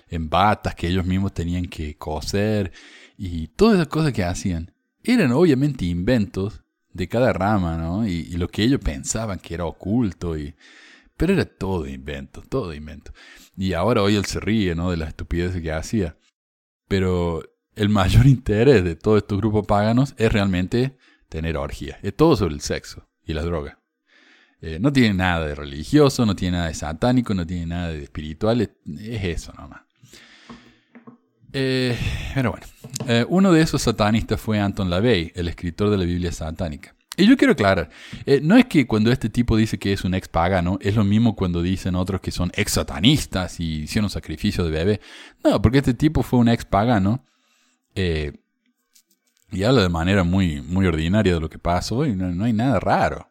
[0.08, 2.72] en batas que ellos mismos tenían que coser
[3.18, 6.64] y todas esas cosas que hacían eran obviamente inventos
[6.94, 8.08] de cada rama, ¿no?
[8.08, 10.56] Y, lo que ellos pensaban que era oculto, y,
[11.18, 13.14] pero era todo invento, todo invento.
[13.58, 14.92] Y ahora hoy él se ríe, ¿no?
[14.92, 16.18] De la estupidez que hacía.
[16.88, 17.44] Pero
[17.76, 20.98] el mayor interés de todos estos grupos paganos es realmente
[21.30, 22.00] tener orgía.
[22.02, 23.80] Es todo sobre el sexo y la droga.
[24.62, 28.04] Eh, no tiene nada de religioso, no tiene nada de satánico, no tiene nada de
[28.04, 29.82] espiritual, es, eso nomás.
[31.54, 31.98] Eh,
[32.34, 32.66] pero bueno,
[33.08, 36.96] eh, uno de esos satanistas fue Anton LaVey, el escritor de la Biblia satánica.
[37.18, 37.90] Y yo quiero aclarar,
[38.26, 41.04] eh, no es que cuando este tipo dice que es un ex pagano, es lo
[41.04, 45.02] mismo cuando dicen otros que son ex satanistas y hicieron sacrificio de bebé.
[45.44, 47.26] No, porque este tipo fue un ex pagano
[47.96, 48.32] eh,
[49.52, 52.80] y habla de manera muy, muy ordinaria de lo que pasó y no, hay nada
[52.80, 53.30] raro.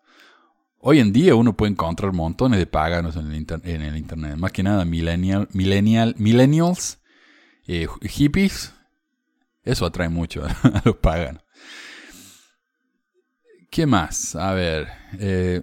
[0.78, 4.52] Hoy en día uno puede encontrar montones de paganos en el, en el internet, más
[4.52, 6.99] que nada millennial, millennials,
[8.02, 8.72] hippies
[9.64, 11.42] eso atrae mucho a los paganos.
[13.70, 14.34] ¿Qué más?
[14.34, 14.88] A ver.
[15.18, 15.62] Eh,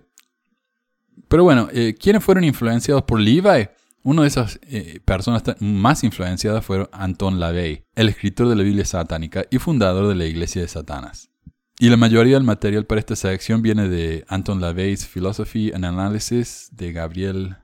[1.28, 3.68] pero bueno, eh, ¿quiénes fueron influenciados por Levi?
[4.03, 8.86] Una de esas eh, personas más influenciadas fue Anton LaVey, el escritor de la Biblia
[8.86, 11.30] satánica y fundador de la Iglesia de Satanás.
[11.80, 16.70] Y la mayoría del material para esta sección viene de Anton LaVey's Philosophy and Analysis
[16.72, 17.58] de Gabriel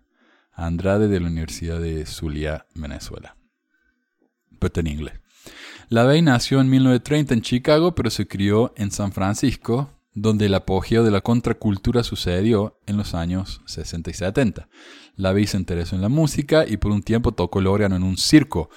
[0.52, 3.38] Andrade de la Universidad de Zulia, Venezuela.
[4.70, 5.14] Pero en inglés.
[5.90, 11.04] LaVey nació en 1930 en Chicago, pero se crió en San Francisco, donde el apogeo
[11.04, 14.70] de la contracultura sucedió en los años 60 y 70.
[15.16, 18.18] LaVey se interesó en la música y por un tiempo tocó el órgano en un
[18.18, 18.70] circo,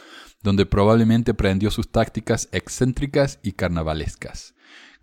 [0.43, 4.55] donde probablemente aprendió sus tácticas excéntricas y carnavalescas.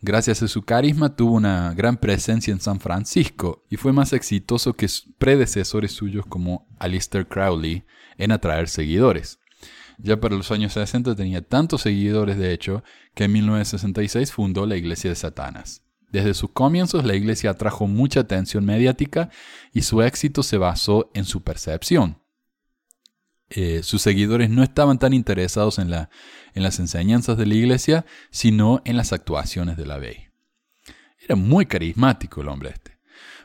[0.01, 4.73] Gracias a su carisma tuvo una gran presencia en San Francisco y fue más exitoso
[4.73, 7.85] que predecesores suyos como Alistair Crowley
[8.17, 9.39] en atraer seguidores.
[9.97, 12.83] Ya para los años 60 tenía tantos seguidores, de hecho,
[13.15, 15.83] que en 1966 fundó la Iglesia de Satanás.
[16.13, 19.31] Desde sus comienzos la iglesia atrajo mucha atención mediática
[19.73, 22.19] y su éxito se basó en su percepción.
[23.49, 26.11] Eh, sus seguidores no estaban tan interesados en, la,
[26.53, 30.27] en las enseñanzas de la iglesia, sino en las actuaciones de la ley.
[31.19, 32.99] Era muy carismático el hombre este.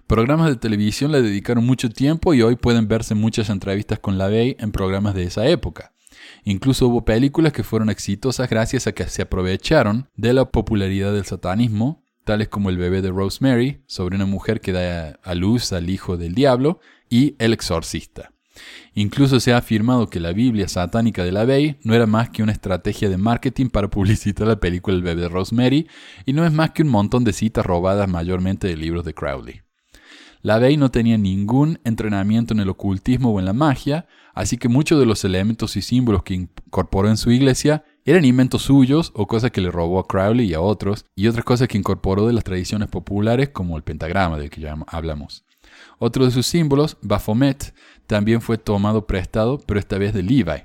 [0.06, 4.56] Programas de televisión le dedicaron mucho tiempo y hoy pueden verse muchas entrevistas con LaVey
[4.58, 5.94] en programas de esa época.
[6.44, 11.24] Incluso hubo películas que fueron exitosas gracias a que se aprovecharon de la popularidad del
[11.24, 15.90] satanismo, tales como El bebé de Rosemary, sobre una mujer que da a luz al
[15.90, 18.32] hijo del diablo, y El exorcista.
[18.94, 22.42] Incluso se ha afirmado que la Biblia satánica de la Bay no era más que
[22.42, 25.88] una estrategia de marketing para publicitar la película El bebé de Rosemary
[26.26, 29.62] y no es más que un montón de citas robadas mayormente de libros de Crowley.
[30.40, 34.06] La Bay no tenía ningún entrenamiento en el ocultismo o en la magia,
[34.38, 38.62] así que muchos de los elementos y símbolos que incorporó en su iglesia eran inventos
[38.62, 41.76] suyos o cosas que le robó a Crowley y a otros, y otras cosas que
[41.76, 45.44] incorporó de las tradiciones populares como el pentagrama del que ya hablamos.
[45.98, 47.74] Otro de sus símbolos, Baphomet,
[48.06, 50.62] también fue tomado prestado, pero esta vez de Levi,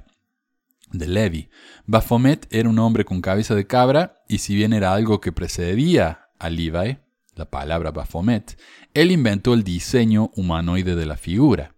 [0.92, 1.50] de Levi.
[1.88, 6.30] Baphomet era un hombre con cabeza de cabra, y si bien era algo que precedía
[6.38, 7.00] a Levi,
[7.34, 8.56] la palabra Baphomet,
[8.94, 11.73] él inventó el diseño humanoide de la figura.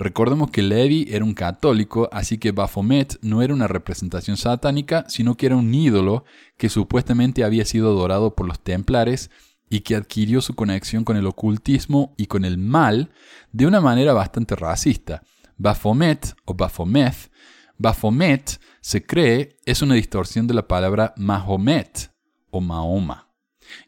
[0.00, 5.36] Recordemos que Levi era un católico, así que Baphomet no era una representación satánica, sino
[5.36, 6.24] que era un ídolo
[6.56, 9.30] que supuestamente había sido adorado por los templares
[9.68, 13.10] y que adquirió su conexión con el ocultismo y con el mal
[13.52, 15.20] de una manera bastante racista.
[15.58, 17.30] Baphomet o Baphomet,
[17.76, 22.10] Baphomet se cree es una distorsión de la palabra Mahomet
[22.50, 23.28] o Mahoma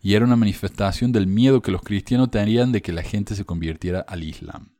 [0.02, 3.46] y era una manifestación del miedo que los cristianos tenían de que la gente se
[3.46, 4.71] convirtiera al Islam.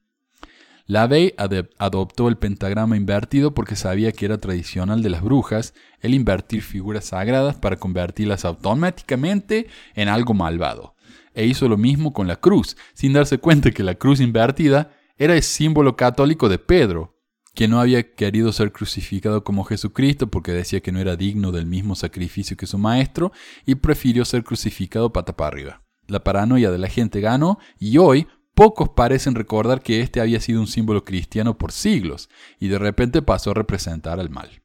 [0.93, 1.32] Lavey
[1.78, 7.07] adoptó el pentagrama invertido porque sabía que era tradicional de las brujas el invertir figuras
[7.07, 10.95] sagradas para convertirlas automáticamente en algo malvado.
[11.32, 15.34] E hizo lo mismo con la cruz, sin darse cuenta que la cruz invertida era
[15.34, 17.18] el símbolo católico de Pedro,
[17.55, 21.64] que no había querido ser crucificado como Jesucristo porque decía que no era digno del
[21.64, 23.32] mismo sacrificio que su maestro
[23.64, 25.82] y prefirió ser crucificado pata para arriba.
[26.07, 30.61] La paranoia de la gente ganó y hoy Pocos parecen recordar que este había sido
[30.61, 32.29] un símbolo cristiano por siglos
[32.61, 34.63] y de repente pasó a representar al mal.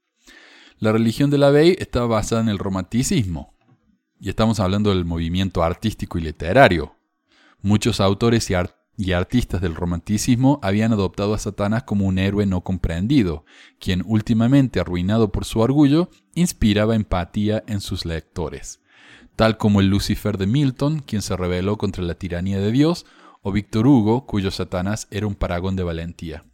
[0.80, 3.56] La religión de la Bey estaba basada en el romanticismo,
[4.20, 6.96] y estamos hablando del movimiento artístico y literario.
[7.62, 8.52] Muchos autores
[8.98, 13.46] y artistas del romanticismo habían adoptado a Satanás como un héroe no comprendido,
[13.80, 18.82] quien últimamente, arruinado por su orgullo, inspiraba empatía en sus lectores,
[19.36, 23.06] tal como el Lucifer de Milton, quien se rebeló contra la tiranía de Dios,
[23.42, 26.46] o Víctor Hugo, cuyo Satanás era un paragón de valentía.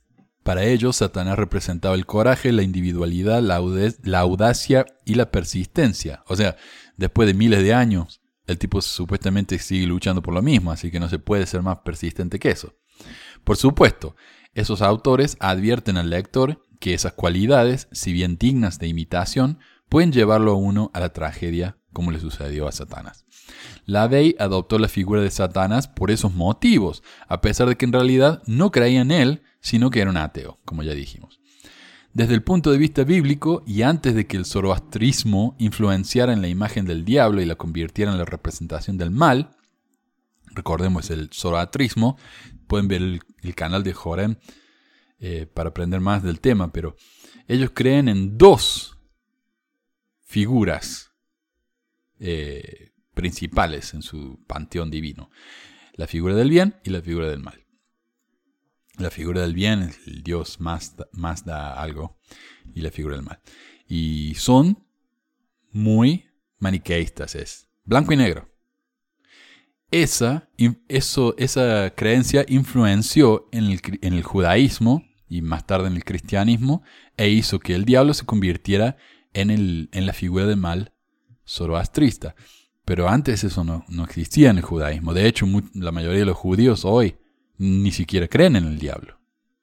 [0.43, 6.23] Para ellos, Satanás representaba el coraje, la individualidad, la, audacia y la persistencia.
[6.27, 6.57] O sea,
[6.97, 10.99] después de miles de años, el tipo supuestamente sigue luchando por lo mismo, así que
[10.99, 12.75] no se puede ser más persistente que eso.
[13.45, 14.17] Por supuesto,
[14.53, 20.51] esos autores advierten al lector que esas cualidades, si bien dignas de imitación, pueden llevarlo
[20.51, 23.22] a uno a la tragedia como le sucedió a Satanás.
[23.85, 28.41] Lavey adoptó la figura de Satanás por esos motivos, a pesar de que en realidad
[28.45, 31.39] no creía en él, sino que era un ateo, como ya dijimos.
[32.13, 36.47] Desde el punto de vista bíblico, y antes de que el zoroastrismo influenciara en la
[36.47, 39.55] imagen del diablo y la convirtiera en la representación del mal,
[40.51, 42.17] recordemos el zoroastrismo,
[42.67, 44.35] pueden ver el, canal de Jorem
[45.19, 46.95] eh, para aprender más del tema, pero
[47.47, 48.97] ellos creen en dos
[50.21, 51.11] figuras
[52.19, 52.82] eh,
[53.13, 55.29] principales en su panteón divino.
[55.93, 57.65] La figura del bien y la figura del mal.
[58.97, 62.17] La figura del bien es el Dios más, más da algo
[62.73, 63.39] y la figura del mal.
[63.87, 64.85] Y son
[65.71, 66.25] muy
[66.59, 68.49] maniqueístas, es blanco y negro.
[69.91, 70.49] Esa,
[70.87, 76.83] eso, esa creencia influenció en el, en el judaísmo y más tarde en el cristianismo
[77.17, 78.97] e hizo que el diablo se convirtiera
[79.33, 80.93] en, el, en la figura del mal
[81.45, 82.35] zoroastrista.
[82.85, 85.13] Pero antes eso no, existía en el judaísmo.
[85.13, 87.15] De hecho, la mayoría de los judíos hoy
[87.57, 89.19] ni siquiera creen en el diablo.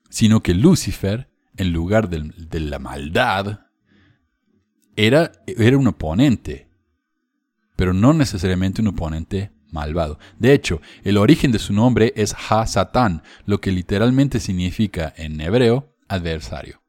[0.08, 3.66] Sino que Lucifer, en lugar de, la maldad,
[4.96, 6.68] era, era un oponente.
[7.76, 10.18] Pero no necesariamente un oponente malvado.
[10.38, 15.94] De hecho, el origen de su nombre es Ha-Satán, lo que literalmente significa en hebreo
[16.08, 16.79] adversario.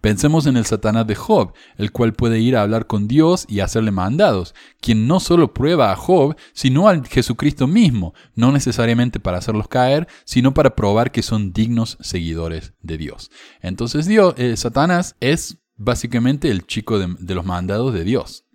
[0.00, 3.60] Pensemos en el Satanás de Job, el cual puede ir a hablar con Dios y
[3.60, 9.38] hacerle mandados, quien no solo prueba a Job, sino a Jesucristo mismo, no necesariamente para
[9.38, 13.30] hacerlos caer, sino para probar que son dignos seguidores de Dios.
[13.60, 18.46] Entonces Dios, Satanás es básicamente el chico de, los mandados de Dios.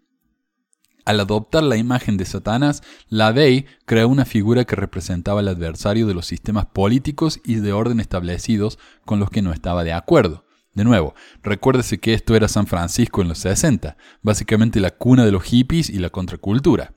[1.05, 6.05] Al adoptar la imagen de Satanás, la Bey creó una figura que representaba al adversario
[6.05, 10.46] de los sistemas políticos y de orden establecidos con los que no estaba de acuerdo.
[10.77, 15.31] De nuevo, recuérdese que esto era San Francisco en los 60, básicamente la cuna de
[15.31, 16.93] los hippies y la contracultura.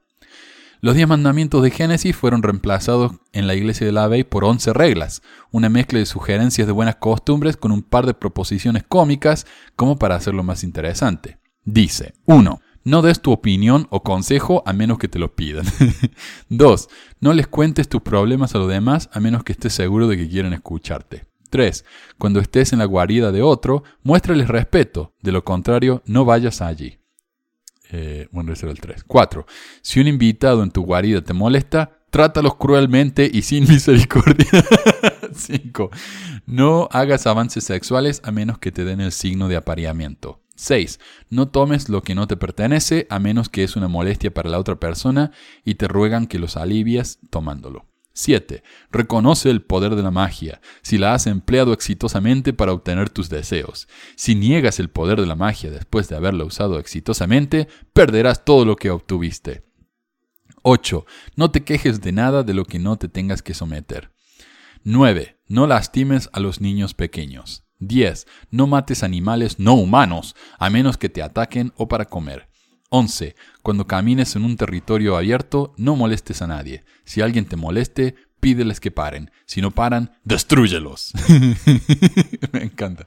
[0.82, 4.74] Los diez mandamientos de Génesis fueron reemplazados en la iglesia de la Abey por once
[4.74, 9.98] reglas, una mezcla de sugerencias de buenas costumbres con un par de proposiciones cómicas como
[9.98, 11.38] para hacerlo más interesante.
[11.64, 12.60] Dice, 1.
[12.84, 15.64] No des tu opinión o consejo a menos que te lo pidan.
[16.50, 16.88] 2.
[17.20, 20.28] No les cuentes tus problemas a los demás a menos que estés seguro de que
[20.28, 21.29] quieren escucharte.
[21.50, 21.84] 3.
[22.18, 27.00] Cuando estés en la guarida de otro, muéstrales respeto, de lo contrario, no vayas allí.
[27.92, 29.04] Eh, bueno, el 3.
[29.04, 29.46] 4.
[29.82, 34.64] Si un invitado en tu guarida te molesta, trátalos cruelmente y sin misericordia.
[35.34, 35.90] 5.
[36.46, 40.40] No hagas avances sexuales a menos que te den el signo de apareamiento.
[40.56, 41.00] 6.
[41.30, 44.58] No tomes lo que no te pertenece a menos que es una molestia para la
[44.58, 45.32] otra persona
[45.64, 47.89] y te ruegan que los alivias tomándolo.
[48.12, 48.62] 7.
[48.90, 53.88] Reconoce el poder de la magia, si la has empleado exitosamente para obtener tus deseos.
[54.16, 58.76] Si niegas el poder de la magia después de haberla usado exitosamente, perderás todo lo
[58.76, 59.64] que obtuviste.
[60.62, 61.06] 8.
[61.36, 64.12] No te quejes de nada de lo que no te tengas que someter.
[64.82, 65.40] 9.
[65.46, 67.64] No lastimes a los niños pequeños.
[67.78, 68.26] 10.
[68.50, 72.49] No mates animales no humanos, a menos que te ataquen o para comer.
[72.90, 73.34] 11.
[73.62, 76.84] Cuando camines en un territorio abierto, no molestes a nadie.
[77.04, 79.30] Si alguien te moleste, pídeles que paren.
[79.46, 81.12] Si no paran, destruyelos.
[82.52, 83.06] Me encanta.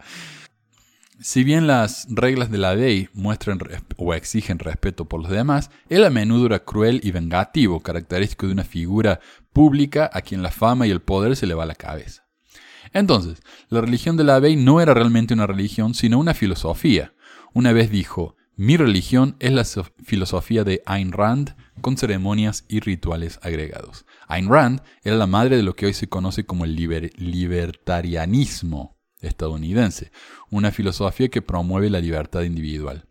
[1.20, 3.60] Si bien las reglas de la ley muestran
[3.98, 8.54] o exigen respeto por los demás, él a menudo era cruel y vengativo, característico de
[8.54, 9.20] una figura
[9.54, 12.26] pública a quien la fama y el poder se le va a la cabeza.
[12.94, 17.14] Entonces, la religión de la ley no era realmente una religión, sino una filosofía.
[17.54, 19.66] Una vez dijo, mi religión es la
[20.04, 24.06] filosofía de Ayn Rand con ceremonias y rituales agregados.
[24.28, 30.12] Ayn Rand era la madre de lo que hoy se conoce como el libertarianismo estadounidense,
[30.52, 33.08] una filosofía que promueve la libertad individual.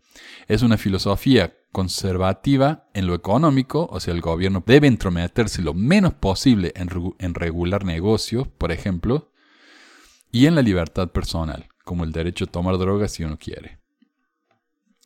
[0.47, 6.13] Es una filosofía conservativa en lo económico, o sea, el gobierno debe entrometerse lo menos
[6.13, 6.89] posible en,
[7.19, 9.33] en regular negocios, por ejemplo,
[10.31, 13.82] y en la libertad personal, como el derecho a tomar drogas si uno quiere.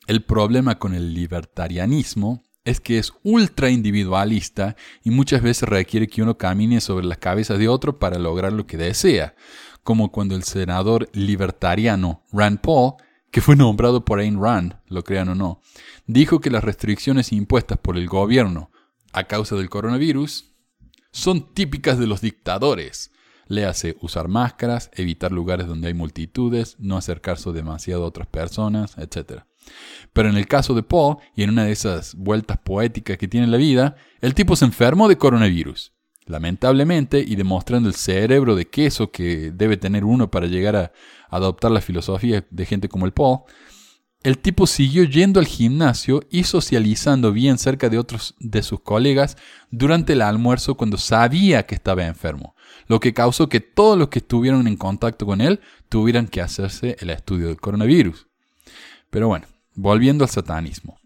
[0.07, 6.21] El problema con el libertarianismo es que es ultra individualista y muchas veces requiere que
[6.21, 9.35] uno camine sobre las cabezas de otro para lograr lo que desea,
[9.83, 12.93] como cuando el senador libertariano Rand Paul,
[13.31, 15.61] que fue nombrado por Ayn Rand, lo crean o no,
[16.05, 18.71] dijo que las restricciones impuestas por el gobierno
[19.11, 20.53] a causa del coronavirus
[21.11, 23.11] son típicas de los dictadores.
[23.47, 28.97] Le hace usar máscaras, evitar lugares donde hay multitudes, no acercarse demasiado a otras personas,
[28.97, 29.43] etc.
[30.13, 33.47] Pero en el caso de Paul, y en una de esas vueltas poéticas que tiene
[33.47, 35.93] la vida, el tipo se enfermó de coronavirus.
[36.25, 40.91] Lamentablemente, y demostrando el cerebro de queso que debe tener uno para llegar a
[41.29, 43.41] adoptar la filosofía de gente como el Paul,
[44.23, 49.37] el tipo siguió yendo al gimnasio y socializando bien cerca de otros de sus colegas
[49.69, 52.55] durante el almuerzo cuando sabía que estaba enfermo,
[52.87, 56.97] lo que causó que todos los que estuvieron en contacto con él tuvieran que hacerse
[56.99, 58.27] el estudio del coronavirus.
[59.09, 59.45] Pero bueno,
[59.79, 60.97] Volviendo al satanismo.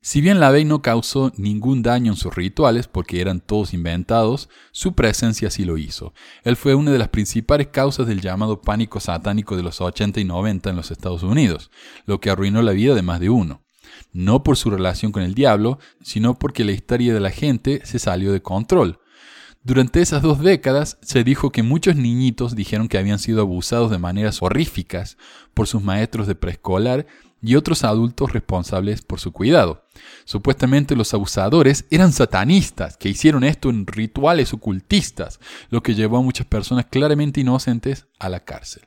[0.00, 4.48] Si bien la ley no causó ningún daño en sus rituales porque eran todos inventados,
[4.70, 6.14] su presencia sí lo hizo.
[6.44, 10.24] Él fue una de las principales causas del llamado pánico satánico de los 80 y
[10.24, 11.72] 90 en los Estados Unidos,
[12.06, 13.64] lo que arruinó la vida de más de uno.
[14.12, 17.98] No por su relación con el diablo, sino porque la historia de la gente se
[17.98, 19.00] salió de control.
[19.64, 23.98] Durante esas dos décadas se dijo que muchos niñitos dijeron que habían sido abusados de
[23.98, 25.16] maneras horríficas
[25.54, 27.06] por sus maestros de preescolar
[27.40, 29.86] y otros adultos responsables por su cuidado.
[30.24, 35.38] Supuestamente los abusadores eran satanistas que hicieron esto en rituales ocultistas,
[35.70, 38.82] lo que llevó a muchas personas claramente inocentes a la cárcel.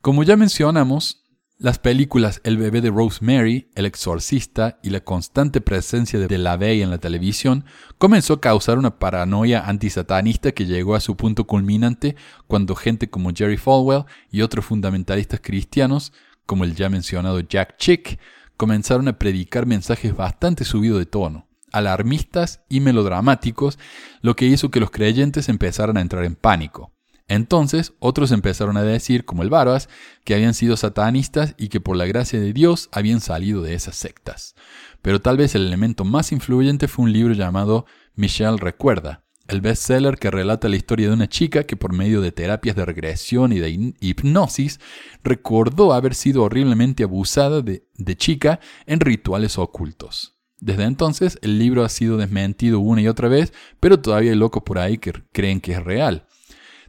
[0.00, 1.25] Como ya mencionamos,
[1.58, 6.82] las películas El bebé de Rosemary, El exorcista y la constante presencia de la Bey
[6.82, 7.64] en la televisión
[7.98, 12.16] comenzó a causar una paranoia antisatanista que llegó a su punto culminante
[12.46, 16.12] cuando gente como Jerry Falwell y otros fundamentalistas cristianos
[16.46, 18.18] como el ya mencionado Jack Chick,
[18.56, 23.78] comenzaron a predicar mensajes bastante subidos de tono, alarmistas y melodramáticos,
[24.22, 26.92] lo que hizo que los creyentes empezaran a entrar en pánico.
[27.28, 29.88] Entonces otros empezaron a decir, como el Barbas,
[30.24, 33.96] que habían sido satanistas y que por la gracia de Dios habían salido de esas
[33.96, 34.54] sectas.
[35.02, 40.18] Pero tal vez el elemento más influyente fue un libro llamado Michelle Recuerda, el bestseller
[40.18, 43.58] que relata la historia de una chica que por medio de terapias de regresión y
[43.60, 44.80] de hipnosis
[45.22, 47.84] recordó haber sido horriblemente abusada de,
[48.16, 50.36] chica en rituales ocultos.
[50.58, 54.62] Desde entonces el libro ha sido desmentido una y otra vez, pero todavía hay locos
[54.64, 56.26] por ahí que creen que es real.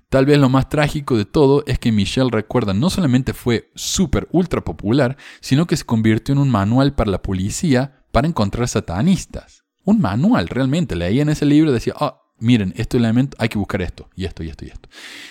[0.10, 4.30] Tal vez lo más trágico de todo es que Michelle recuerda no solamente fue súper
[4.32, 9.64] ultra popular, sino que se convirtió en un manual para la policía para encontrar satanistas.
[9.84, 10.98] un manual realmente.
[10.98, 14.26] Leía en ese libro y decía, ah, miren, este elemento, hay que buscar esto, y
[14.26, 14.90] esto, y esto, y esto.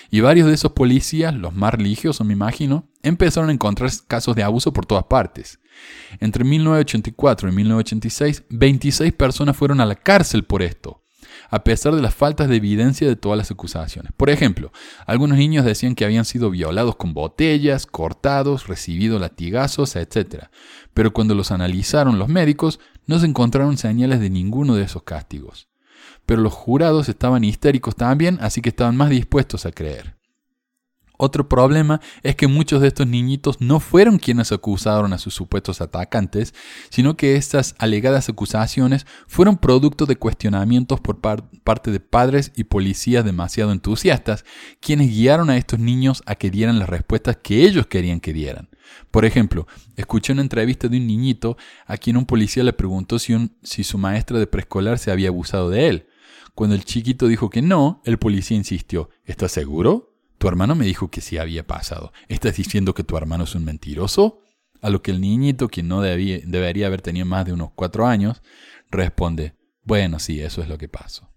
[0.09, 4.43] Y varios de esos policías, los más religiosos me imagino, empezaron a encontrar casos de
[4.43, 5.59] abuso por todas partes.
[6.19, 11.03] Entre 1984 y 1986, 26 personas fueron a la cárcel por esto,
[11.49, 14.11] a pesar de las faltas de evidencia de todas las acusaciones.
[14.15, 14.71] Por ejemplo,
[15.05, 20.45] algunos niños decían que habían sido violados con botellas, cortados, recibido latigazos, etc.
[20.93, 25.67] Pero cuando los analizaron los médicos, no se encontraron señales de ninguno de esos castigos
[26.27, 30.16] pero los jurados estaban histéricos también, así que estaban más dispuestos a creer.
[31.17, 35.81] Otro problema es que muchos de estos niñitos no fueron quienes acusaron a sus supuestos
[35.81, 36.53] atacantes,
[36.89, 43.25] sino que estas alegadas acusaciones fueron producto de cuestionamientos por parte de padres y policías
[43.25, 44.45] demasiado entusiastas,
[44.79, 48.69] quienes guiaron a estos niños a que dieran las respuestas que ellos querían que dieran.
[49.09, 51.57] Por ejemplo, escuché una entrevista de un niñito
[51.87, 55.69] a quien un policía le preguntó si, si su maestra de preescolar se había abusado
[55.71, 56.07] de él.
[56.53, 60.16] Cuando el chiquito dijo que no, el policía insistió, ¿estás seguro?
[60.37, 62.11] Tu hermano me dijo que sí había pasado.
[62.27, 64.41] ¿Estás diciendo que tu hermano es un mentiroso?
[64.81, 68.43] A lo que el niñito, quien no debería haber tenido más de unos cuatro años,
[68.91, 71.31] responde, bueno, sí, eso es lo que pasó.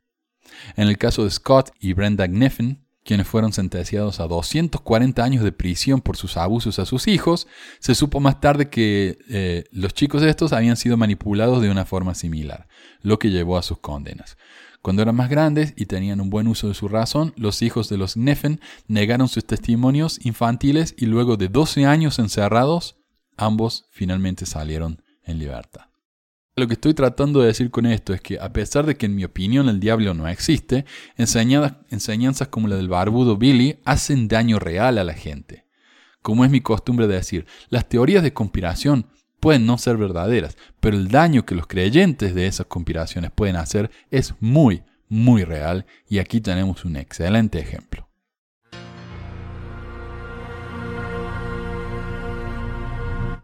[0.77, 5.53] En el caso de Scott y Brenda Gniffen, quienes fueron sentenciados a 240 años de
[5.53, 7.47] prisión por sus abusos a sus hijos,
[7.79, 12.15] se supo más tarde que eh, los chicos estos habían sido manipulados de una forma
[12.15, 12.69] similar,
[13.03, 14.37] lo que llevó a sus condenas.
[14.83, 17.99] Cuando eran más grandes y tenían un buen uso de su razón, los hijos de
[17.99, 22.97] los Neffen negaron sus testimonios infantiles y luego de 12 años encerrados,
[23.37, 25.83] ambos finalmente salieron en libertad.
[26.57, 29.15] Lo que estoy tratando de decir con esto es que a pesar de que en
[29.15, 30.85] mi opinión el diablo no existe,
[31.17, 35.67] enseñanzas como la del barbudo Billy hacen daño real a la gente.
[36.23, 39.07] Como es mi costumbre decir, las teorías de conspiración
[39.41, 43.91] pueden no ser verdaderas, pero el daño que los creyentes de esas conspiraciones pueden hacer
[44.11, 48.07] es muy, muy real y aquí tenemos un excelente ejemplo.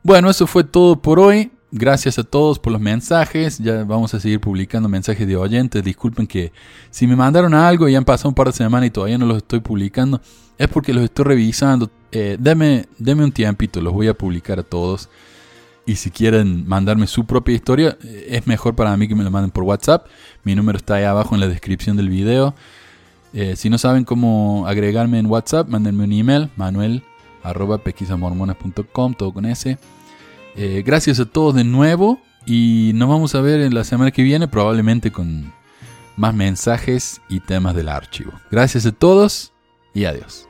[0.07, 1.51] Bueno, eso fue todo por hoy.
[1.73, 3.59] Gracias a todos por los mensajes.
[3.59, 5.83] Ya vamos a seguir publicando mensajes de oyentes.
[5.83, 6.53] Disculpen que
[6.91, 9.39] si me mandaron algo y han pasado un par de semanas y todavía no los
[9.39, 10.21] estoy publicando,
[10.59, 11.91] es porque los estoy revisando.
[12.13, 15.09] Eh, deme, deme un tiempito, los voy a publicar a todos.
[15.87, 19.53] Y si quieren mandarme su propia historia, es mejor para mí que me lo manden
[19.53, 20.07] por WhatsApp.
[20.43, 22.55] Mi número está ahí abajo en la descripción del video.
[23.33, 27.05] Eh, si no saben cómo agregarme en WhatsApp, mándenme un email, manuel
[29.17, 29.79] todo con S.
[30.57, 34.23] Eh, gracias a todos de nuevo y nos vamos a ver en la semana que
[34.23, 35.53] viene, probablemente con
[36.17, 38.33] más mensajes y temas del archivo.
[38.51, 39.53] Gracias a todos
[39.95, 40.49] y adiós.